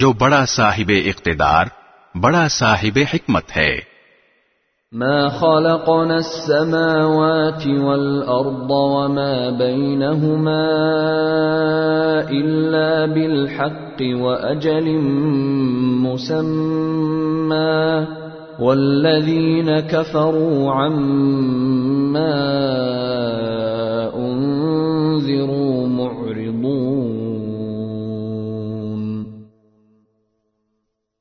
[0.00, 1.66] جو بڑا صاحب اقتدار
[2.14, 3.70] بڑا صاحب حکمت ہے
[4.94, 10.66] ما خلقنا السماوات والارض وما بينهما
[12.30, 14.98] الا بالحق واجل
[16.06, 18.06] مسمى
[18.60, 22.34] والذين كفروا عما
[24.14, 27.04] انذروا معرضون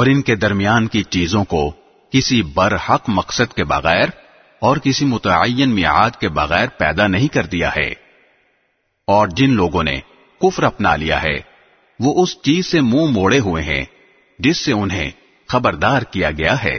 [0.00, 1.72] اور ان کے درمیان کی چیزوں کو
[2.12, 4.08] کسی برحق مقصد کے بغیر
[4.60, 7.94] اور کسی متعین میعاد کے بغیر پیدا نہیں کر دیا ہے
[9.08, 10.00] اور جن لوگوں نے
[10.40, 11.36] کفر اپنا لیا ہے
[12.00, 13.84] وہ اس چیز سے منہ مو موڑے ہوئے ہیں
[14.38, 15.10] جس سے انہیں
[15.48, 16.78] خبردار کیا گیا ہے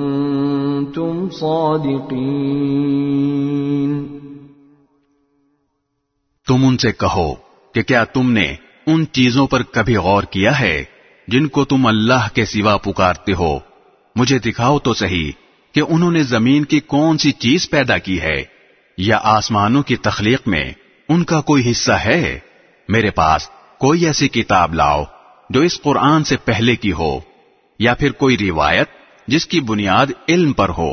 [0.95, 2.31] تم صادقین
[6.47, 7.33] تم ان سے کہو
[7.75, 8.47] کہ کیا تم نے
[8.87, 10.83] ان چیزوں پر کبھی غور کیا ہے
[11.27, 13.57] جن کو تم اللہ کے سوا پکارتے ہو
[14.15, 15.31] مجھے دکھاؤ تو صحیح
[15.75, 18.39] کہ انہوں نے زمین کی کون سی چیز پیدا کی ہے
[18.97, 20.71] یا آسمانوں کی تخلیق میں
[21.09, 22.39] ان کا کوئی حصہ ہے
[22.89, 23.49] میرے پاس
[23.79, 25.03] کوئی ایسی کتاب لاؤ
[25.49, 27.19] جو اس قرآن سے پہلے کی ہو
[27.79, 29.00] یا پھر کوئی روایت
[29.31, 30.91] جس کی بنیاد علم پر ہو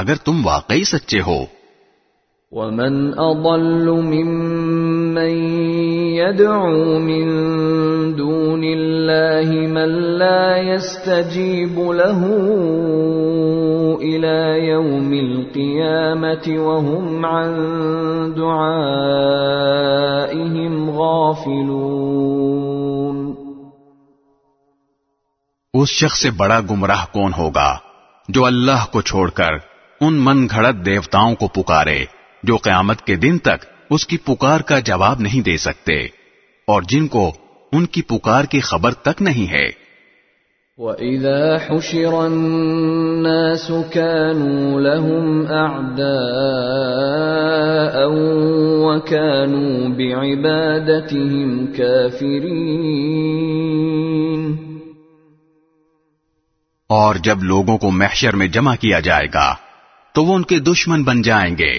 [0.00, 1.44] اگر تم واقعی سچے ہو
[2.52, 5.32] ومن اضل ممن
[6.14, 7.32] يدعو من من
[8.16, 9.48] دون الله
[10.18, 17.54] لا يستجيب له الى يوم القيامه وهم عن
[18.36, 22.63] دعائهم غافلون
[25.74, 27.70] اس شخص سے بڑا گمراہ کون ہوگا
[28.28, 29.54] جو اللہ کو چھوڑ کر
[30.00, 32.00] ان من گھڑت دیوتاؤں کو پکارے
[32.42, 33.64] جو قیامت کے دن تک
[33.90, 35.96] اس کی پکار کا جواب نہیں دے سکتے
[36.68, 37.24] اور جن کو
[37.72, 39.66] ان کی پکار کی خبر تک نہیں ہے
[40.78, 45.26] وَإِذَا حُشِرَ النَّاسُ كَانُوا لَهُمْ
[45.48, 52.74] أَعْدَاءً وَكَانُوا بِعِبَادَتِهِمْ كَافِرِينَ
[56.94, 59.54] اور جب لوگوں کو محشر میں جمع کیا جائے گا
[60.14, 61.72] تو وہ ان کے دشمن بن جائیں گے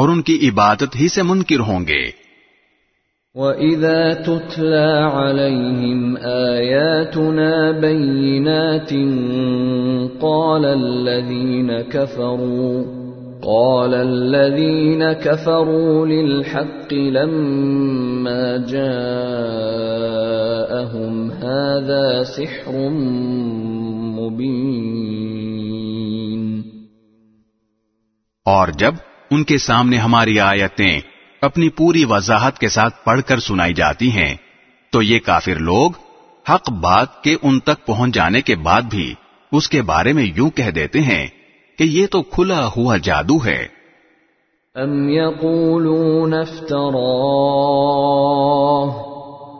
[0.00, 2.02] اور ان کی عبادت ہی سے منکر ہوں گے
[3.34, 6.16] وَإِذَا تُتْلَى عَلَيْهِمْ
[6.32, 8.92] آيَاتُنَا بَيِّنَاتٍ
[10.20, 12.76] قَالَ الَّذِينَ كَفَرُوا
[13.42, 19.54] قَالَ الَّذِينَ كَفَرُوا لِلْحَقِّ لَمَّا جَاءَهُمْ
[21.30, 22.74] هَذَا سِحْرٌ
[24.30, 26.62] مبین
[28.46, 28.94] اور جب
[29.30, 31.00] ان کے سامنے ہماری آیتیں
[31.42, 34.36] اپنی پوری وضاحت کے ساتھ پڑھ کر سنائی جاتی ہیں
[34.92, 35.90] تو یہ کافر لوگ
[36.50, 39.14] حق بات کے ان تک پہنچ جانے کے بعد بھی
[39.52, 41.26] اس کے بارے میں یوں کہہ دیتے ہیں
[41.78, 43.66] کہ یہ تو کھلا ہوا جادو ہے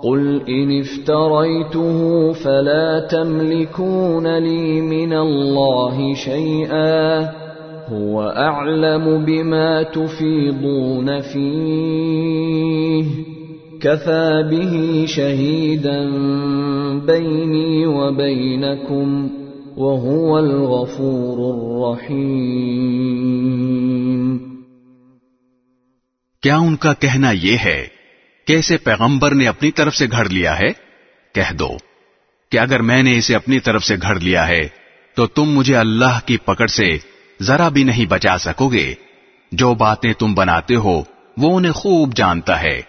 [0.04, 7.30] قل ان افتريته فلا تملكون لي من الله شيئا
[7.88, 13.04] هو اعلم بما تفيضون فيه
[13.80, 16.10] كفى به شهيدا
[17.06, 19.30] بيني وبينكم
[19.76, 22.84] وهو الغفور الرحيم
[26.44, 27.93] ان کا کہنا یہ ہے
[28.46, 30.72] پیغمبر نے اپنی طرف سے گھڑ لیا ہے
[31.34, 31.68] کہہ دو
[32.50, 34.68] کہ اگر میں نے اسے اپنی طرف سے گھڑ لیا ہے
[35.14, 36.96] تو تم مجھے اللہ کی پکڑ سے
[37.42, 38.94] ذرا بھی نہیں بچا سکو گے
[39.52, 41.02] جو باتیں تم بناتے ہو
[41.36, 42.82] وہ انہیں خوب جانتا ہے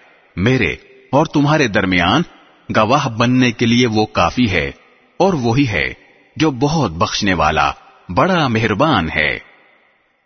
[0.36, 0.76] میرے
[1.12, 2.22] اور تمہارے درمیان
[2.76, 4.72] گواہ بننے کے لیے وہ کافی ہے
[5.18, 5.94] اور وہی ہے
[6.36, 7.72] جو بہت بخشنے والا
[8.10, 9.40] بڑا مہربان ہے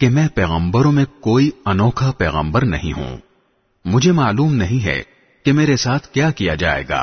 [0.00, 3.16] کہ میں پیغمبروں میں کوئی انوکھا پیغمبر نہیں ہوں
[3.84, 5.02] مجھے معلوم نہیں ہے
[5.44, 7.03] کہ میرے ساتھ کیا کیا جائے گا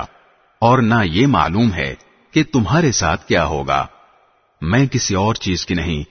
[0.61, 1.93] اور نہ یہ معلوم ہے
[2.33, 3.85] کہ تمہارے ساتھ کیا ہوگا
[4.61, 6.03] میں کسی اور چیز کی نہیں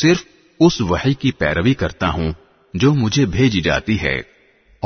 [0.00, 0.24] صرف
[0.60, 2.32] اس وحی کی پیروی کرتا ہوں
[2.74, 4.16] جو مجھے بھیجی جاتی ہے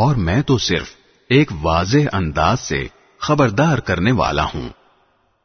[0.00, 0.95] اور میں تو صرف
[1.31, 2.83] ایک واضح انداز سے
[3.21, 4.69] خبردار کرنے والا ہوں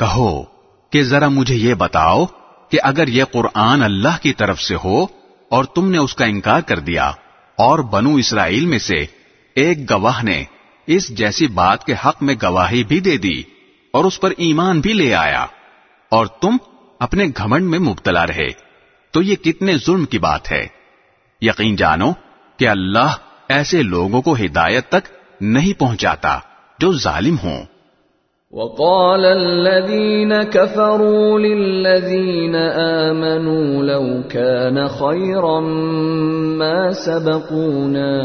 [0.00, 0.30] کہو
[0.92, 2.24] کہ ذرا مجھے یہ بتاؤ
[2.70, 5.00] کہ اگر یہ قرآن اللہ کی طرف سے ہو
[5.50, 7.10] اور تم نے اس کا انکار کر دیا
[7.58, 9.04] اور بنو اسرائیل میں سے
[9.56, 10.42] ایک گواہ نے
[10.88, 13.40] اس جیسی بات کے حق میں گواہی بھی دے دی
[13.94, 15.44] اور اس پر ایمان بھی لے آیا
[16.12, 16.56] اور تم
[17.00, 18.48] اپنے گھمنڈ میں مبتلا رہے
[19.14, 20.66] تو یہ کتنے ظلم کی بات ہے
[21.42, 22.12] یقین جانو
[22.58, 23.16] کہ اللہ
[23.48, 25.08] ایسے لوگوں کو ہدایت تک
[25.40, 26.38] نہیں پہنچاتا
[26.78, 27.62] جو ظالم ہوں
[28.52, 32.54] وقال الذين كفروا للذين
[32.54, 35.60] امنوا لو كان خيرا
[36.58, 38.22] ما سبقونا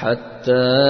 [0.00, 0.52] حتى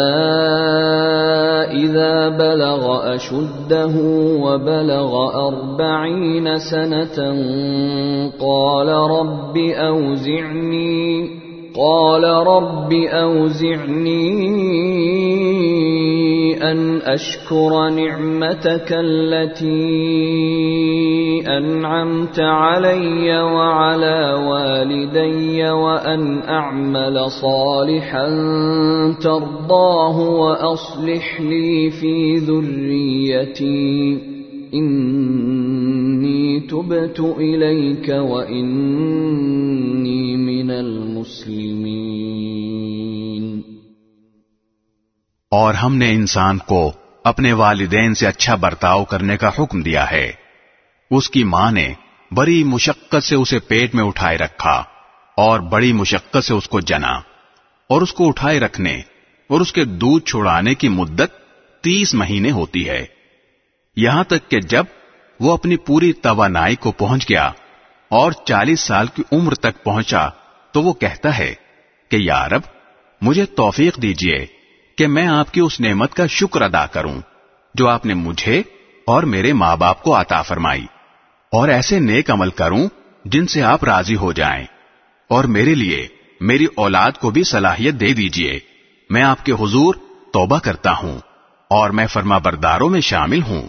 [1.71, 3.95] إذا بلغ أشده
[4.45, 5.13] وبلغ
[5.49, 7.19] أربعين سنة
[8.41, 11.31] قال رب أوزعني
[11.77, 14.51] قال رب اوزعني
[16.73, 19.71] ان اشكر نعمتك التي
[21.47, 28.27] انعمت علي وعلى والدي وان اعمل صالحا
[29.23, 34.19] ترضاه واصلح لي في ذريتي
[34.75, 35.70] إن
[45.53, 46.93] اور ہم نے انسان کو
[47.25, 50.33] اپنے والدین سے اچھا برتاؤ کرنے کا حکم دیا ہے
[51.11, 51.93] اس کی ماں نے
[52.35, 54.85] بڑی مشقت سے اسے پیٹ میں اٹھائے رکھا
[55.37, 57.13] اور بڑی مشقت سے اس کو جنا
[57.89, 59.01] اور اس کو اٹھائے رکھنے
[59.49, 61.39] اور اس کے دودھ چھڑانے کی مدت
[61.81, 63.07] تیس مہینے ہوتی ہے
[63.97, 64.85] یہاں تک کہ جب
[65.41, 67.51] وہ اپنی پوری توانائی کو پہنچ گیا
[68.11, 70.29] اور چالیس سال کی عمر تک پہنچا
[70.75, 71.55] تو وہ کہتا ہے
[72.11, 72.63] کہ یارب
[73.23, 74.45] مجھے توفیق دیجئے
[74.99, 77.21] کہ میں آپ کی اس نعمت کا شکر ادا کروں
[77.75, 78.63] جو آپ نے مجھے
[79.07, 80.87] اور میرے ماں باپ کو عطا فرمائی
[81.53, 82.87] اور ایسے نیک عمل کروں
[83.25, 84.65] جن سے آپ راضی ہو جائیں
[85.31, 86.07] اور میرے لیے
[86.41, 88.59] میری اولاد کو بھی صلاحیت دے دیجئے
[89.11, 89.95] میں آپ کے حضور
[90.33, 91.19] توبہ کرتا ہوں
[91.71, 93.69] اور میں فرما برداروں میں شامل ہوں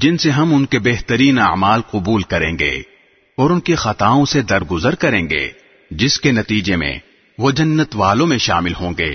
[0.00, 2.72] جن سے ہم ان کے بہترین اعمال قبول کریں گے
[3.38, 5.48] اور ان کی خطاؤں سے درگزر کریں گے
[5.90, 6.98] جس کے نتیجے میں
[7.38, 9.10] وہ جنت والوں میں شامل ہوں گے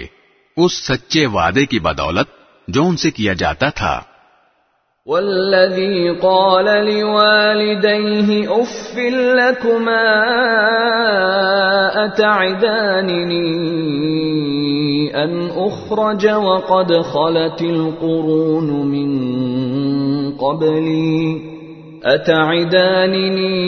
[0.57, 2.27] اس سچے وعدے کی بدولت
[2.67, 4.01] جو ان سے کیا جاتا تھا
[5.07, 8.97] والذي قال لوالديه اف
[9.35, 10.05] لكما
[12.05, 13.43] اتعدانني
[15.23, 19.11] ان اخرج وقد خلت القرون من
[20.37, 21.52] قبلي
[22.05, 23.43] أتعدانني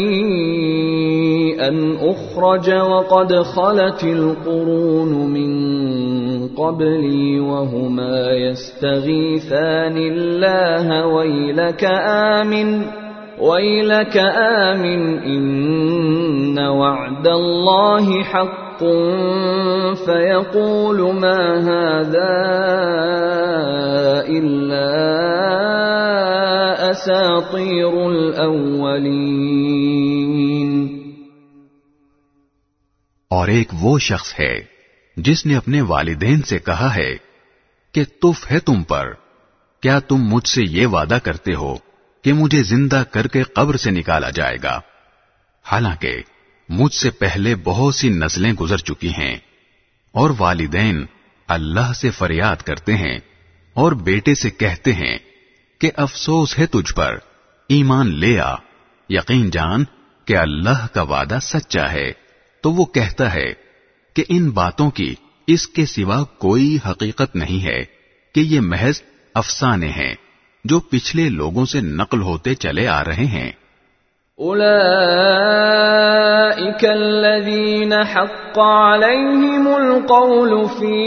[1.68, 5.56] أن أخرج وقد خلت القرون من
[6.48, 11.84] قبلي وهما يستغيثان الله ويلك
[12.08, 12.82] آمن
[13.40, 14.18] ويلك
[14.68, 18.84] آمن إن وعد الله حق
[20.06, 22.36] فيقول ما هذا
[24.28, 25.16] إلا
[26.86, 30.88] اساطیر الاولین
[33.32, 34.76] اور ایک وہ شخص ہے
[35.18, 37.18] جس نے اپنے والدین سے کہا ہے
[37.94, 39.14] کہ تف ہے تم پر
[39.84, 41.78] کیا تم مجھ سے یہ وعدہ کرتے ہو
[42.24, 44.82] کہ مجھے زندہ کر کے قبر سے نکالا جائے گا
[45.66, 46.22] حالانکہ
[46.70, 49.38] مجھ سے پہلے بہت سی نسلیں گزر چکی ہیں
[50.16, 51.06] اور والدین
[51.50, 53.20] اللہ سے فریاد کرتے ہیں
[53.76, 55.18] اور بیٹے سے کہتے ہیں
[55.82, 57.18] کہ افسوس ہے تجھ پر
[57.70, 58.54] ایمان لے آ
[59.10, 59.84] یقین جان
[60.28, 62.12] کہ اللہ کا وعدہ سچا ہے
[62.64, 63.54] تو وہ کہتا ہے
[64.16, 65.14] کہ ان باتوں کی
[65.48, 67.84] اس کے سوا کوئی حقیقت نہیں ہے
[68.36, 69.02] کہ یہ محض
[69.36, 70.14] افسانے ہیں
[70.66, 73.52] جو پچھلے لوگوں سے نقل ہوتے چلے آ رہے ہیں
[74.38, 74.76] أولئك
[76.86, 81.07] الذين حق عليهم القول في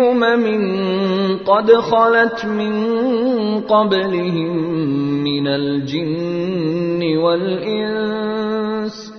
[0.00, 0.46] أمم
[1.44, 2.72] قد خلت من
[3.60, 4.56] قبلهم
[5.24, 9.12] من الجن والإنس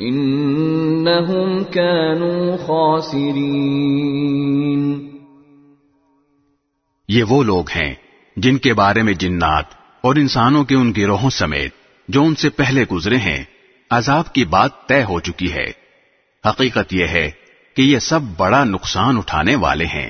[0.00, 4.04] إنهم كانوا خاسرين
[7.28, 7.94] وہ لوگ ہیں
[8.36, 9.66] جن کے بارے میں جنات
[10.00, 13.44] اور انسانوں کے ان گروہوں سمیت جو ان سے پہلے گزرے ہیں
[13.90, 15.66] عذاب کی بات طے ہو چکی ہے
[16.44, 17.30] حقیقت یہ ہے
[17.76, 20.10] کہ یہ سب بڑا نقصان اٹھانے والے ہیں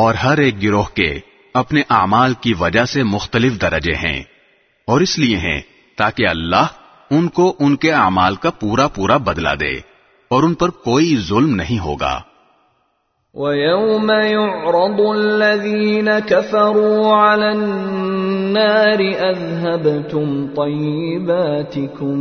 [0.00, 1.20] اور ہر ایک گروہ کے
[1.54, 4.22] اپنے اعمال کی وجہ سے مختلف درجے ہیں
[4.88, 5.60] اور اس لیے ہیں
[5.98, 6.66] تاکہ اللہ
[7.10, 9.72] ان کو ان کے اعمال کا پورا پورا بدلا دے
[10.30, 12.18] اور ان پر کوئی ظلم نہیں ہوگا
[13.34, 22.21] وَيَوْمَ يُعْرَضُ الَّذِينَ كَفَرُوا عَلَى النَّارِ أَذْهَبْتُمْ طَيِّبَاتِكُمْ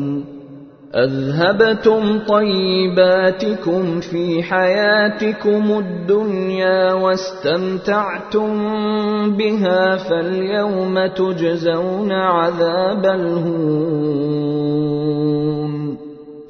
[0.95, 8.51] اذهبتم طيباتكم في حياتكم الدنيا واستمتعتم
[9.37, 14.68] بها فاليوم تجزون عذاب الهون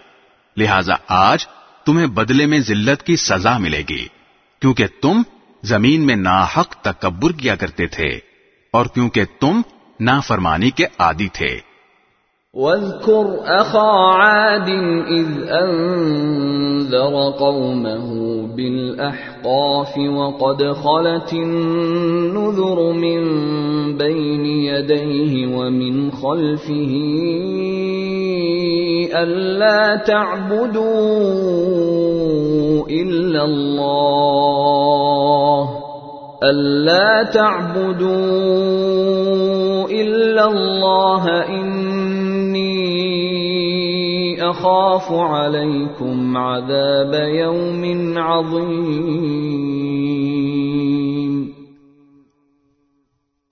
[0.57, 1.47] لہذا آج
[1.87, 4.07] تمہیں بدلے میں ذلت کی سزا ملے گی
[4.63, 5.23] کیونکہ تم
[5.63, 8.09] زمین میں ناحق تکبر کیا کرتے تھے
[8.75, 9.61] اور کیونکہ تم
[10.01, 11.49] نافرمانی کے عادی تھے
[12.57, 14.69] واذكر اخا عاد
[15.09, 15.27] اذ
[15.51, 18.07] انذر قومه
[18.57, 23.23] بالاحقاف وقد خلت النذر من
[23.97, 26.93] بين يديه ومن خلفه
[29.15, 30.87] الا تعبدوا
[32.89, 34.47] الا الله
[36.43, 38.11] اللہ یوم عظیم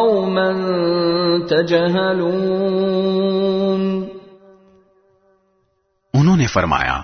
[6.37, 7.01] نے فرمایا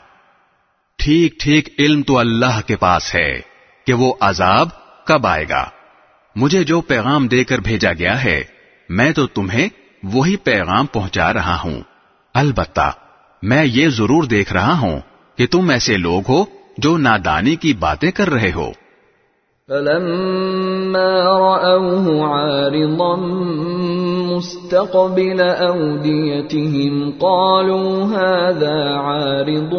[1.00, 3.30] ٹھیک ٹھیک علم تو اللہ کے پاس ہے
[3.88, 4.70] کہ وہ عذاب
[5.06, 5.64] کب آئے گا
[6.36, 8.44] مجھے جو پیغام دے کر بھیجا گیا ہے
[8.90, 9.68] میں تو تمہیں
[10.04, 11.80] وہی پیغام پہنچا رہا ہوں
[12.36, 12.92] البتہ
[13.44, 15.00] میں یہ ضرور دیکھ رہا ہوں
[15.38, 16.44] کہ تم ایسے لوگ ہو
[16.78, 18.72] جو نادانی کی باتیں کر رہے ہو
[19.72, 23.16] فلما راوه عارضا
[24.32, 29.74] مستقبل اوديتهم قالوا هذا عارض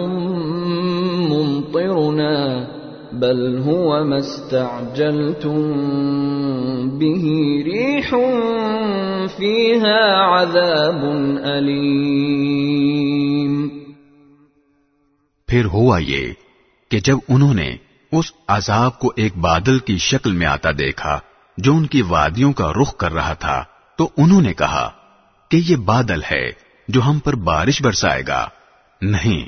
[1.32, 2.66] ممطرنا
[3.12, 5.61] بل هو ما استعجلتم
[6.98, 7.24] به
[7.66, 8.16] ريح
[9.37, 11.04] فيها عذاب
[11.44, 13.02] اليم
[15.72, 16.32] ہوا یہ
[16.90, 17.70] کہ جب انہوں نے
[18.12, 21.18] اس عذاب کو ایک بادل کی شکل میں آتا دیکھا
[21.58, 23.62] جو ان کی وادیوں کا رخ کر رہا تھا
[23.98, 24.88] تو انہوں نے کہا
[25.50, 26.44] کہ یہ بادل ہے
[26.88, 28.48] جو ہم پر بارش برسائے گا
[29.00, 29.48] نہیں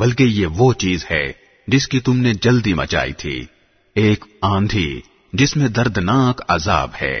[0.00, 1.32] بلکہ یہ وہ چیز ہے
[1.68, 3.44] جس کی تم نے جلدی مچائی تھی
[3.96, 5.00] ایک آندھی
[5.32, 7.20] جس میں دردناک عذاب ہے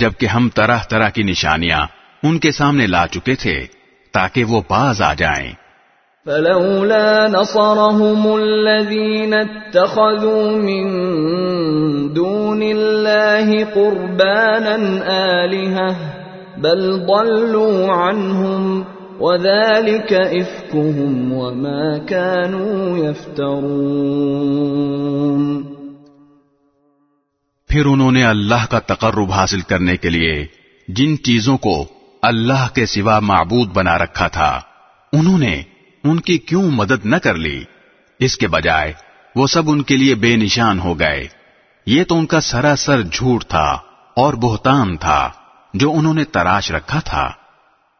[0.00, 1.80] جبکہ ہم طرح طرح کی نشانیاں
[2.22, 3.54] ان کے سامنے لا چکے تھے
[4.14, 5.52] تاکہ وہ باز آ جائیں
[6.26, 10.86] فلولا نصرهم الذين اتخذوا من
[12.14, 14.78] دون الله قربانا
[15.34, 15.96] آلهة
[16.58, 16.86] بل
[17.06, 18.84] ضلوا عنهم
[19.22, 19.96] پھر
[27.86, 30.46] انہوں نے اللہ کا تقرب حاصل کرنے کے لیے
[30.88, 31.86] جن چیزوں کو
[32.22, 34.60] اللہ کے سوا معبود بنا رکھا تھا
[35.12, 35.62] انہوں نے
[36.04, 37.64] ان کی کیوں مدد نہ کر لی
[38.20, 38.92] اس کے بجائے
[39.36, 41.28] وہ سب ان کے لیے بے نشان ہو گئے
[41.86, 43.68] یہ تو ان کا سراسر جھوٹ تھا
[44.16, 45.30] اور بہتان تھا
[45.74, 47.30] جو انہوں نے تراش رکھا تھا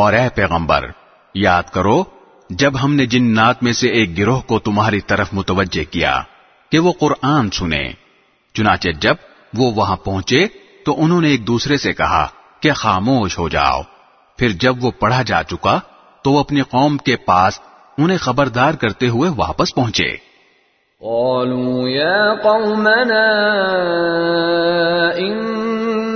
[0.00, 0.86] اور اے پیغمبر
[1.34, 2.02] یاد کرو
[2.50, 3.32] جب ہم نے جن
[3.62, 6.14] میں سے ایک گروہ کو تمہاری طرف متوجہ کیا
[6.72, 7.84] کہ وہ قرآن سنے
[8.54, 9.26] چنانچہ جب
[9.52, 10.46] وہ وہاں پہنچے
[10.86, 12.26] تو انہوں نے ایک دوسرے سے کہا
[12.62, 13.80] کہ خاموش ہو جاؤ
[14.38, 15.78] پھر جب وہ پڑھا جا چکا
[16.24, 17.60] تو وہ اپنی قوم کے پاس
[17.98, 20.10] انہیں خبردار کرتے ہوئے واپس پہنچے
[21.02, 23.24] قالوا قومنا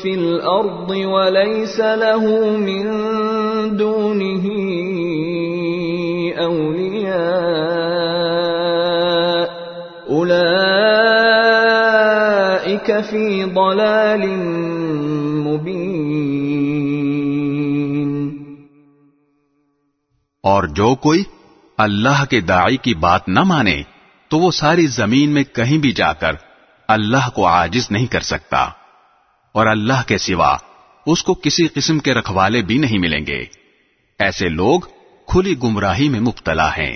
[0.00, 2.90] في الأرض وليس له من
[3.78, 4.46] دونه
[6.38, 7.85] أولياء
[20.44, 21.24] اور جو کوئی
[21.78, 23.84] اللہ کے داعی کی بات نہ مانے
[24.32, 26.36] تو وہ ساری زمین میں کہیں بھی جا کر
[26.88, 28.70] اللہ کو عاجز نہیں کر سکتا
[29.56, 30.58] اور اللہ کے سوا
[31.06, 33.46] اس کو کسی قسم کے رکھوالے بھی نہیں ملیں گے
[34.20, 34.80] ایسے لوگ
[35.28, 36.96] کھلی گمراہی میں مبتلا ہیں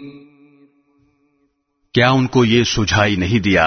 [1.95, 3.67] کیا ان کو یہ سجھائی نہیں دیا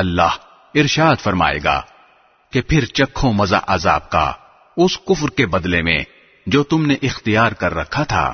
[0.00, 0.36] اللہ
[0.74, 1.80] ارشاد فرمائے گا
[2.52, 4.30] کہ پھر چکھو مزہ عذاب کا
[4.76, 6.02] اس کفر کے بدلے میں
[6.46, 8.26] جو تم نے اختیار کر رکھا تھا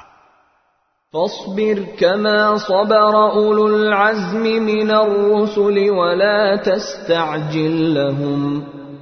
[1.14, 8.91] فاصبر كما صبر أولو العزم من الرسل ولا تستعجل لهم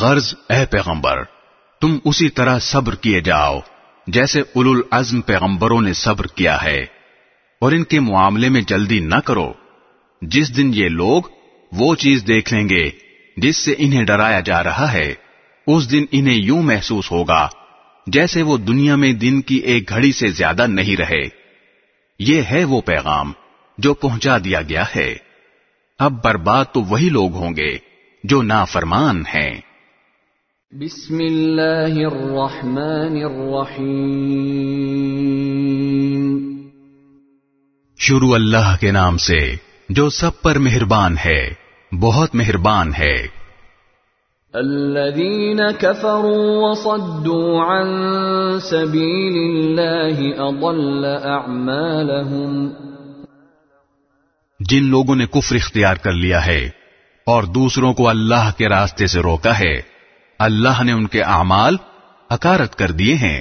[0.00, 1.22] غرض اے پیغمبر
[1.82, 3.58] تم اسی طرح صبر کیے جاؤ
[4.06, 6.80] جیسے اول العزم پیغمبروں نے صبر کیا ہے
[7.62, 9.52] اور ان کے معاملے میں جلدی نہ کرو
[10.22, 11.22] جس دن یہ لوگ
[11.72, 12.88] وہ چیز دیکھ لیں گے
[13.36, 15.14] جس سے انہیں ڈرایا جا رہا ہے
[15.66, 17.48] اس دن انہیں یوں محسوس ہوگا
[18.06, 21.22] جیسے وہ دنیا میں دن کی ایک گھڑی سے زیادہ نہیں رہے
[22.20, 23.32] یہ ہے وہ پیغام
[23.78, 25.14] جو پہنچا دیا گیا ہے
[26.00, 27.76] اب برباد تو وہی لوگ ہوں گے
[28.24, 29.50] جو نافرمان ہیں
[30.72, 33.88] بسم اللہ الرحمن الرحیم
[37.98, 39.38] شروع اللہ کے نام سے
[39.88, 41.40] جو سب پر مہربان ہے
[41.92, 43.16] بہت مہربان ہے
[46.54, 47.92] وصدوا عن
[48.94, 52.56] اللہ اضل اعمالهم
[54.60, 56.60] جن لوگوں نے کفر اختیار کر لیا ہے
[57.26, 59.78] اور دوسروں کو اللہ کے راستے سے روکا ہے
[60.40, 61.76] اللہ نے ان کے اعمال
[62.30, 63.38] حکارت کر دیے ہیں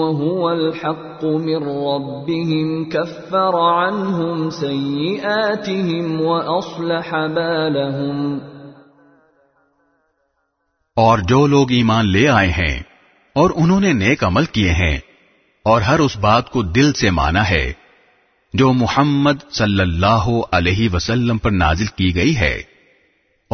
[0.00, 8.40] وهو الحق من ربهم كفر عنهم سيئاتهم وأصلح بالهم
[10.96, 12.74] اور جو لوگ ایمان لے آئے ہیں
[13.36, 14.98] اور انہوں نے نیک عمل کیے ہیں
[15.66, 17.72] اور ہر اس بات کو دل سے مانا ہے
[18.54, 20.28] جو محمد صلی اللہ
[20.52, 22.62] علیہ وسلم پر نازل کی گئی ہے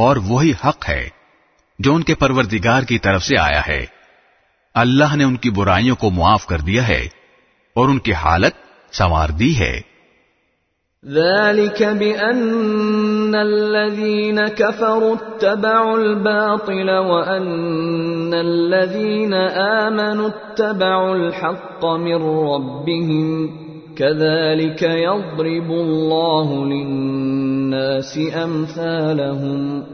[0.00, 1.09] اور وہی حق ہے
[1.79, 3.85] جو ان کے پروردگار کی طرف سے آیا ہے
[4.75, 7.09] اللہ نے ان کی برائیوں کو معاف کر دیا ہے
[7.77, 8.55] اور ان کی حالت
[8.93, 9.81] سنوار دی ہے
[11.05, 18.35] ذلك بأن الذين الذين كفروا اتبعوا اتبعوا الباطل وأن
[19.79, 20.29] آمنوا
[21.17, 23.51] الحق من ربهم
[23.97, 29.83] كذلك يضرب الله للناس أمثالهم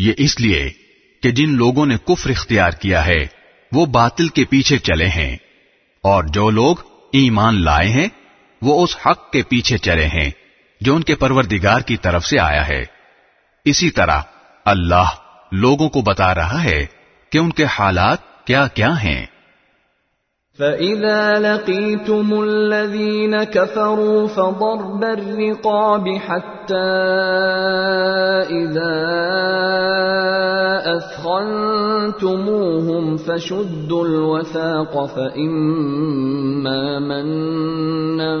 [0.00, 0.68] یہ اس لیے
[1.22, 3.24] کہ جن لوگوں نے کفر اختیار کیا ہے
[3.72, 5.34] وہ باطل کے پیچھے چلے ہیں
[6.04, 6.76] اور جو لوگ
[7.12, 8.08] ایمان لائے ہیں
[8.62, 10.30] وہ اس حق کے پیچھے چلے ہیں
[10.80, 12.84] جو ان کے پروردگار کی طرف سے آیا ہے
[13.64, 14.20] اسی طرح
[14.64, 15.14] اللہ
[15.52, 16.86] لوگوں کو بتا رہا ہے
[17.32, 19.26] کہ ان کے حالات کیا کیا ہیں
[20.58, 26.74] فإذا لقيتم الذين كفروا فضرب الرقاب حتى
[28.50, 28.98] إذا
[32.18, 38.38] أثخنتموهم فشدوا الوثاق فإما منا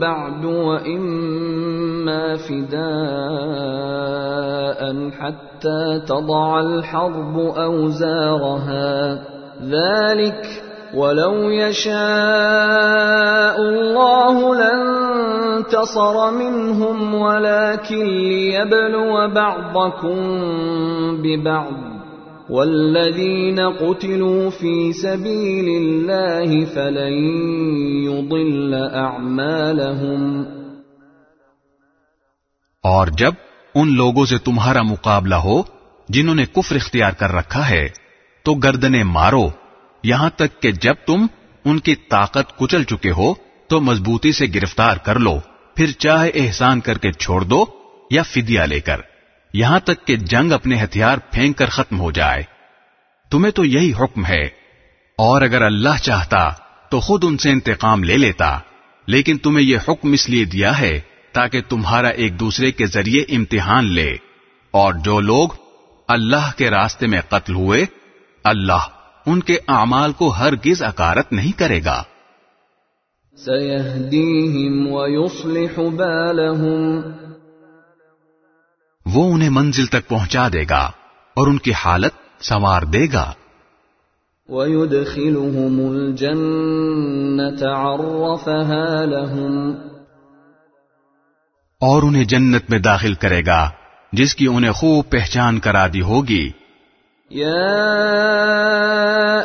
[0.00, 9.18] بعد وإما فداء حتى تضع الحرب أوزارها
[9.62, 10.71] ذلك
[10.94, 20.16] ولو يشاء الله لانتصر منهم ولكن ليبلو بعضكم
[21.22, 21.72] ببعض
[22.50, 27.12] والذين قتلوا في سبيل الله فلن
[28.04, 30.44] يضل اعمالهم
[33.18, 33.32] جب
[33.74, 35.62] ان لوگوں سے تمہارا مقابلہ ہو
[36.08, 37.88] جنہوں نے کفر اختیار کر رکھا ہے
[38.44, 39.48] تو گردنیں مارو
[40.04, 41.26] یہاں تک کہ جب تم
[41.64, 43.32] ان کی طاقت کچل چکے ہو
[43.70, 45.38] تو مضبوطی سے گرفتار کر لو
[45.76, 47.64] پھر چاہے احسان کر کے چھوڑ دو
[48.10, 49.00] یا فدیہ لے کر
[49.54, 52.42] یہاں تک کہ جنگ اپنے ہتھیار پھینک کر ختم ہو جائے
[53.30, 54.42] تمہیں تو یہی حکم ہے
[55.18, 56.48] اور اگر اللہ چاہتا
[56.90, 58.58] تو خود ان سے انتقام لے لیتا
[59.08, 60.98] لیکن تمہیں یہ حکم اس لیے دیا ہے
[61.34, 64.10] تاکہ تمہارا ایک دوسرے کے ذریعے امتحان لے
[64.74, 65.48] اور جو لوگ
[66.08, 67.84] اللہ کے راستے میں قتل ہوئے
[68.44, 68.88] اللہ
[69.26, 72.02] ان کے اعمال کو ہرگز اکارت نہیں کرے گا
[79.06, 80.82] وہ انہیں منزل تک پہنچا دے گا
[81.36, 83.32] اور ان کی حالت سنوار دے گا
[91.80, 93.70] اور انہیں جنت میں داخل کرے گا
[94.12, 96.50] جس کی انہیں خوب پہچان کرا دی ہوگی
[97.32, 97.72] يا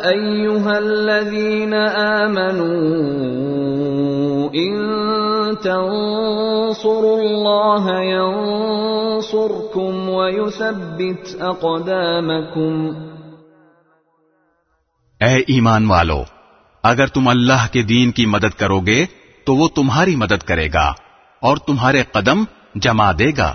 [0.08, 1.74] ايها الذين
[1.74, 2.68] آمنوا
[4.54, 4.74] ان
[5.58, 8.00] تنصروا الله
[8.00, 12.74] ينصركم ويثبت اقدامكم
[15.20, 16.22] اے ایمان والو
[16.84, 19.00] اگر تم اللہ کے دین کی مدد کرو گے
[19.46, 20.86] تو وہ تمہاری مدد کرے گا
[21.42, 22.38] اور تمہارے قدم
[22.74, 23.50] جما دے گا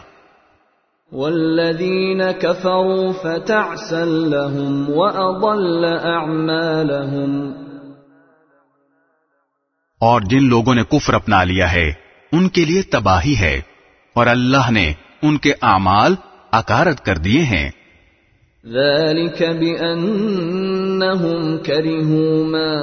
[1.13, 7.36] والذین کفروا فتعسا لهم وأضل أعمالهم
[10.02, 11.84] اور جن لوگوں نے کفر اپنا لیا ہے
[12.32, 13.56] ان کے لیے تباہی ہے
[14.15, 14.88] اور اللہ نے
[15.21, 16.12] ان کے اعمال
[16.54, 17.69] اکارت کر دیے ہیں
[18.65, 22.76] ذلك بأنهم كرهوا ما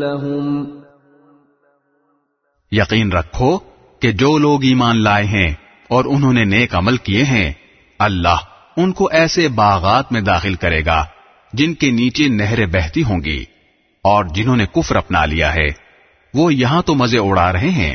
[0.00, 0.67] لهم
[2.73, 3.57] یقین رکھو
[4.03, 5.51] کہ جو لوگ ایمان لائے ہیں
[5.91, 7.53] اور انہوں نے نیک عمل کیے ہیں
[8.01, 8.47] اللہ
[8.77, 11.05] ان کو ایسے باغات میں داخل کرے گا
[11.53, 13.45] جن کے نیچے نہریں بہتی ہوں گی
[14.05, 15.69] اور جنہوں نے کفر اپنا لیا ہے
[16.35, 17.95] وہ یہاں تو مزے اڑا رہے ہیں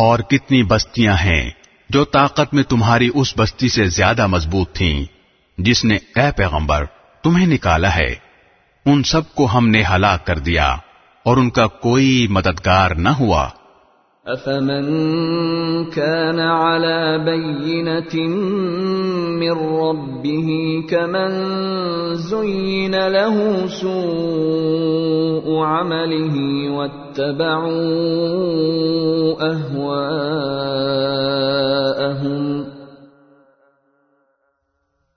[0.00, 1.50] اور کتنی بستیاں ہیں
[1.90, 5.04] جو طاقت میں تمہاری اس بستی سے زیادہ مضبوط تھیں
[5.58, 6.84] جس نے اے پیغمبر
[7.24, 8.14] تمہیں نکالا ہے
[8.86, 10.66] ان سب کو ہم نے ہلاک کر دیا
[11.26, 13.48] اور ان کا کوئی مددگار نہ ہوا
[14.28, 14.86] افمن
[15.90, 18.14] كان على بينه
[19.40, 20.48] من ربه
[20.90, 21.32] كمن
[22.14, 23.66] زين له
[23.66, 26.36] سوء عمله
[26.70, 27.58] واتبع
[29.40, 30.84] اهواءهم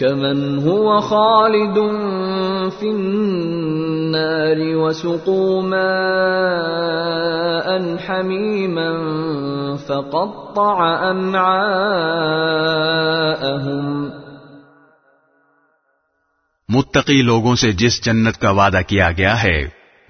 [0.00, 1.76] كمن هو خالد
[2.70, 5.86] في النار وسقوا ماء
[7.98, 8.90] حميما
[9.78, 11.10] فقطع
[11.10, 12.56] أمعاءهم
[16.68, 19.58] متقی لوگوں سے جس جنت کا وعدہ کیا گیا ہے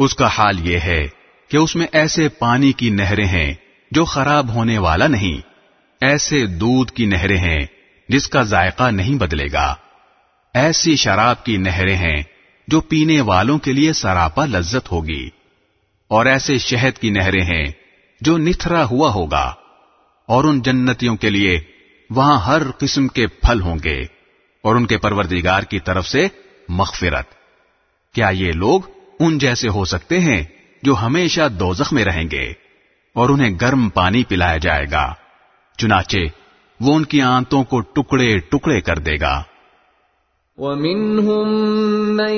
[0.00, 1.02] اس کا حال یہ ہے
[1.50, 3.50] کہ اس میں ایسے پانی کی نہریں ہیں
[3.92, 5.38] جو خراب ہونے والا نہیں
[6.00, 7.64] ایسے دودھ کی نہریں ہیں
[8.08, 9.74] جس کا ذائقہ نہیں بدلے گا
[10.54, 12.22] ایسی شراب کی نہریں ہیں
[12.68, 15.28] جو پینے والوں کے لیے سراپا لذت ہوگی
[16.10, 17.64] اور ایسے شہد کی نہریں ہیں
[18.20, 19.52] جو نتھرا ہوا ہوگا
[20.28, 21.58] اور ان جنتیوں کے لیے
[22.10, 24.00] وہاں ہر قسم کے پھل ہوں گے
[24.64, 26.26] اور ان کے پروردگار کی طرف سے
[26.68, 27.34] مغفرت
[28.14, 28.80] کیا یہ لوگ
[29.20, 30.42] ان جیسے ہو سکتے ہیں
[30.82, 32.52] جو ہمیشہ دوزخ میں رہیں گے
[33.16, 35.14] اور انہیں گرم پانی پلایا جائے گا
[35.78, 36.18] چنانچہ
[37.04, 39.34] کی آنتوں کو ٹکڑے ٹکڑے کر دے گا
[40.58, 41.48] ومنهم
[42.16, 42.36] من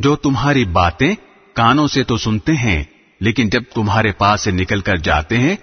[0.00, 1.14] جو تمہاری باتیں
[1.56, 2.84] کانوں سے تو سنتے ہیں
[3.22, 5.56] لیکن جب تمہارے پاس سے نکل کر جاتے ہیں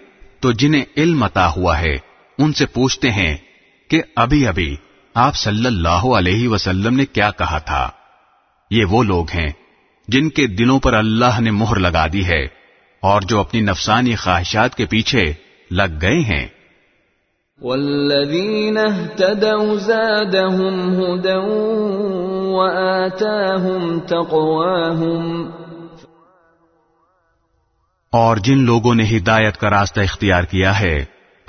[0.41, 1.99] تو جنہیں علم اتا ہوا ہے
[2.39, 3.37] ان سے پوچھتے ہیں
[3.91, 4.75] کہ ابھی ابھی
[5.15, 7.89] آپ صلی اللہ علیہ وسلم نے کیا کہا تھا
[8.71, 9.51] یہ وہ لوگ ہیں
[10.09, 12.43] جن کے دلوں پر اللہ نے مہر لگا دی ہے
[13.03, 15.33] اور جو اپنی نفسانی خواہشات کے پیچھے
[15.71, 16.47] لگ گئے ہیں
[28.13, 31.05] اور جن لوگوں نے ہدایت کا راستہ اختیار کیا ہے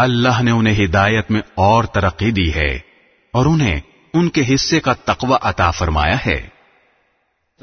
[0.00, 2.92] اللہ نے انہیں ہدایت میں اور ترقی دی ہے
[3.33, 3.79] انہیں
[4.13, 6.39] ان کے حصے کا تقوی عطا فرمایا ہے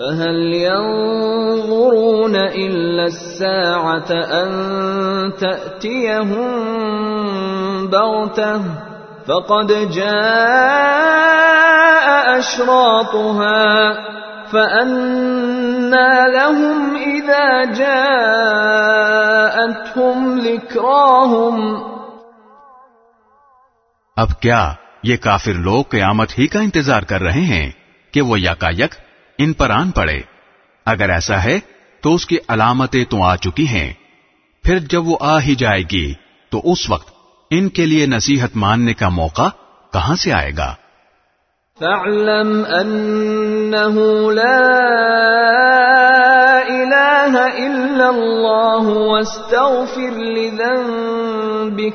[0.00, 4.11] فهل ينظرون إلا الساعة
[4.12, 4.50] أن
[5.40, 8.62] تأتيهم بغتة
[9.26, 13.94] فقد جاء أشراطها
[14.52, 21.56] فأنا لهم إذا جاءتهم ذكراهم
[24.16, 24.64] اب کیا
[25.02, 27.70] یہ کافر لوگ قیامت ہی کا انتظار کر رہے ہیں
[28.14, 28.94] کہ وہ یک
[29.38, 30.20] ان پر آن پڑے
[30.86, 31.58] اگر ایسا ہے
[32.02, 33.92] تو اس کی علامتیں تو آ چکی ہیں
[34.64, 36.12] پھر جب وہ آ ہی جائے گی
[36.52, 37.08] تو اس وقت
[37.50, 39.48] ان کے لیے نصیحت ماننے کا موقع
[39.92, 40.74] کہاں سے آئے گا
[51.62, 51.88] لہذا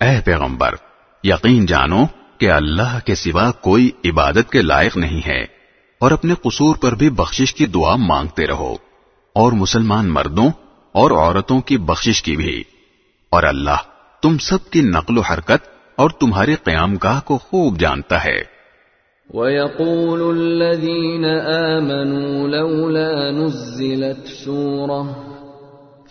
[0.00, 0.74] اے پیغمبر
[1.24, 2.04] یقین جانو
[2.38, 5.42] کہ اللہ کے سوا کوئی عبادت کے لائق نہیں ہے
[6.00, 8.74] اور اپنے قصور پر بھی بخشش کی دعا مانگتے رہو
[9.36, 10.48] اور مسلمان مردوں
[10.94, 12.62] اور عورتوں کی بخشش کی بھی
[13.32, 13.93] اور اللہ
[14.24, 15.66] تم سب کی نقل و حرکت
[15.96, 18.38] اور تمہارے قیام گاہ کو خوب جانتا ہے
[19.34, 25.34] وَيَقُولُ الَّذِينَ آمَنُوا لَوْلَا نُزِّلَتْ سُورَةٌ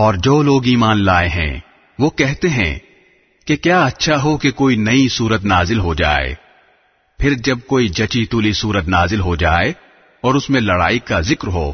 [0.00, 1.58] اور جو لوگ ایمان لائے ہیں
[1.98, 2.78] وہ کہتے ہیں
[3.46, 6.34] کہ کیا اچھا ہو کہ کوئی نئی صورت نازل ہو جائے
[7.20, 9.72] پھر جب کوئی جچی تولی صورت نازل ہو جائے
[10.22, 11.72] اور اس میں لڑائی کا ذکر ہو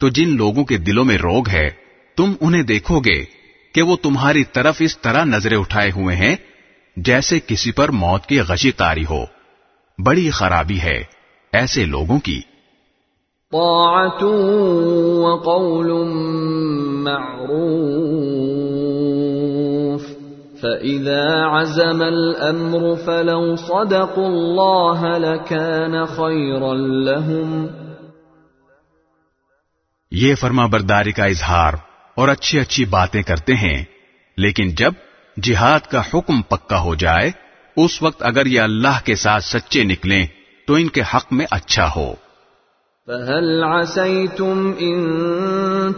[0.00, 1.70] تو جن لوگوں کے دلوں میں روگ ہے
[2.16, 3.24] تم انہیں دیکھو گے
[3.74, 6.34] کہ وہ تمہاری طرف اس طرح نظریں اٹھائے ہوئے ہیں
[6.96, 9.24] جیسے کسی پر موت کی غشی تاری ہو
[9.98, 11.02] بڑی خرابی ہے
[11.52, 12.40] ایسے لوگوں کی
[13.52, 13.54] یہ
[14.20, 15.38] فرما
[30.66, 31.72] برداری کا اظہار
[32.16, 33.84] اور اچھی اچھی باتیں کرتے ہیں
[34.36, 34.92] لیکن جب
[35.42, 37.30] جہاد کا حکم پکا ہو جائے
[37.76, 40.26] اس وقت اگر یہ اللہ کے ساتھ سچے نکلیں
[40.66, 42.14] تو ان کے حق میں اچھا ہو
[43.10, 44.74] فَهَلْ عَسَيْتُمْ
[44.80, 44.98] إِن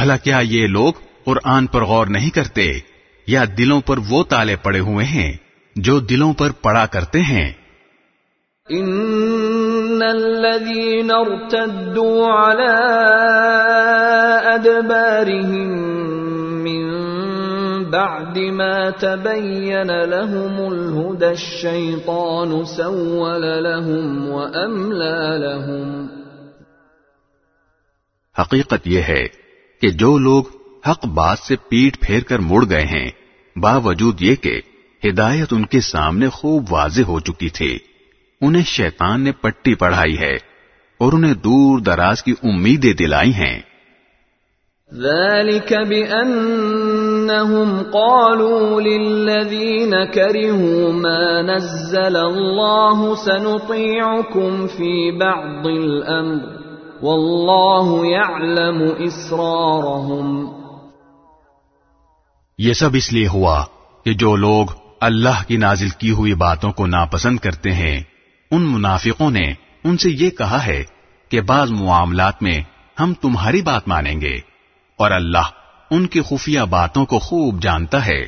[0.00, 2.66] بھلا کیا یہ لوگ قرآن پر غور نہیں کرتے
[3.28, 5.32] یا دلوں پر وہ تالے پڑے ہوئے ہیں
[5.76, 7.48] جو دلوں پر پڑا کرتے ہیں
[8.68, 12.74] ان الذين ارتدوا على
[14.54, 15.70] ادبارهم
[17.92, 23.44] بعد ما تبين لهم لهم لهم الهدى الشيطان سول
[28.36, 29.22] حقیقت یہ ہے
[29.82, 30.44] کہ جو لوگ
[30.88, 33.10] حق بات سے پیٹ پھیر کر مڑ گئے ہیں
[33.56, 34.60] باوجود یہ کہ
[35.02, 37.78] ہدایت ان کے سامنے خوب واضح ہو چکی تھی
[38.40, 40.36] انہیں شیطان نے پٹی پڑھائی ہے
[41.00, 43.60] اور انہیں دور دراز کی امیدیں دلائی ہیں
[47.22, 56.60] انہم قالوا للذین کرہوا ما نزل اللہ سنطیعکم فی بعض الامر
[57.02, 60.34] واللہ یعلم اسرارہم
[62.58, 63.62] یہ سب اس لیے ہوا
[64.06, 64.74] کہ جو لوگ
[65.00, 67.98] اللہ کی نازل کی ہوئی باتوں کو ناپسند کرتے ہیں
[68.50, 69.46] ان منافقوں نے
[69.84, 70.82] ان سے یہ کہا ہے
[71.30, 72.60] کہ بعض معاملات میں
[72.96, 74.38] ہم تمہاری بات مانیں گے
[74.98, 75.50] اور اللہ
[75.92, 78.20] ان کی خفیہ باتوں کو خوب جانتا ہے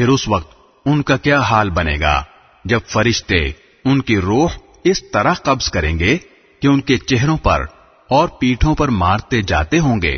[0.00, 0.57] پھر اس وقت
[0.87, 2.17] ان کا کیا حال بنے گا
[2.65, 3.41] جب فرشتے
[3.85, 4.57] ان کی روح
[4.85, 7.65] اس طرح قبض کریں گے کہ ان کے چہروں پر
[8.11, 10.17] اور پیٹھوں پر مارتے جاتے ہوں گے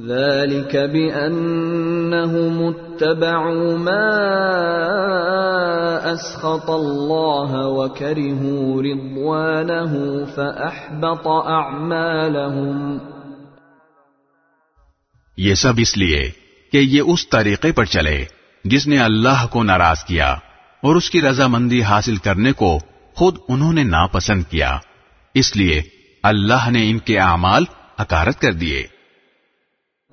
[0.00, 4.08] ذلك بأنهم اتبعوا ما
[6.12, 10.24] أسخط الله وكرهوا رضوانه
[10.26, 13.00] فأحبط أعمالهم
[15.38, 16.22] یہ سب اس لیے
[16.72, 18.24] کہ یہ اس طریقے پر چلے
[18.64, 20.30] جس نے اللہ کو ناراض کیا
[20.82, 22.78] اور اس کی رضامندی حاصل کرنے کو
[23.16, 24.72] خود انہوں نے ناپسند کیا
[25.34, 25.80] اس لیے
[26.24, 27.64] اللہ نے ان کے اعمال
[27.98, 28.82] اکارت کر دیے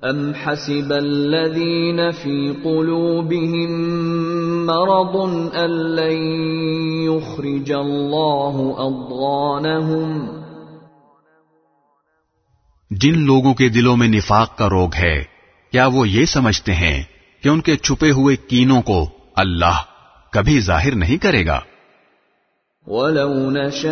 [0.02, 3.72] ام حسب الذين في قلوبهم
[4.66, 5.16] مرض
[5.54, 6.22] ان لن
[7.04, 10.28] يخرج الله اضغانهم
[12.90, 15.14] جن لوگوں کے دلوں میں نفاق کا روگ ہے
[15.72, 17.02] کیا وہ یہ سمجھتے ہیں
[17.42, 19.00] کہ ان کے چھپے ہوئے کینوں کو
[19.36, 19.84] اللہ
[20.32, 21.60] کبھی ظاہر نہیں کرے گا
[22.86, 23.90] ولو نشاء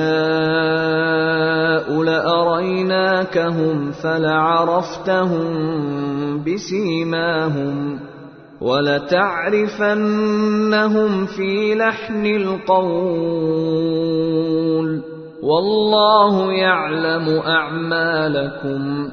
[2.02, 5.48] لاريناكهم فلعرفتهم
[6.44, 8.00] بسيماهم
[8.60, 12.68] ولتعرفنهم في لحن القول
[15.42, 19.10] والله يعلم اعمالكم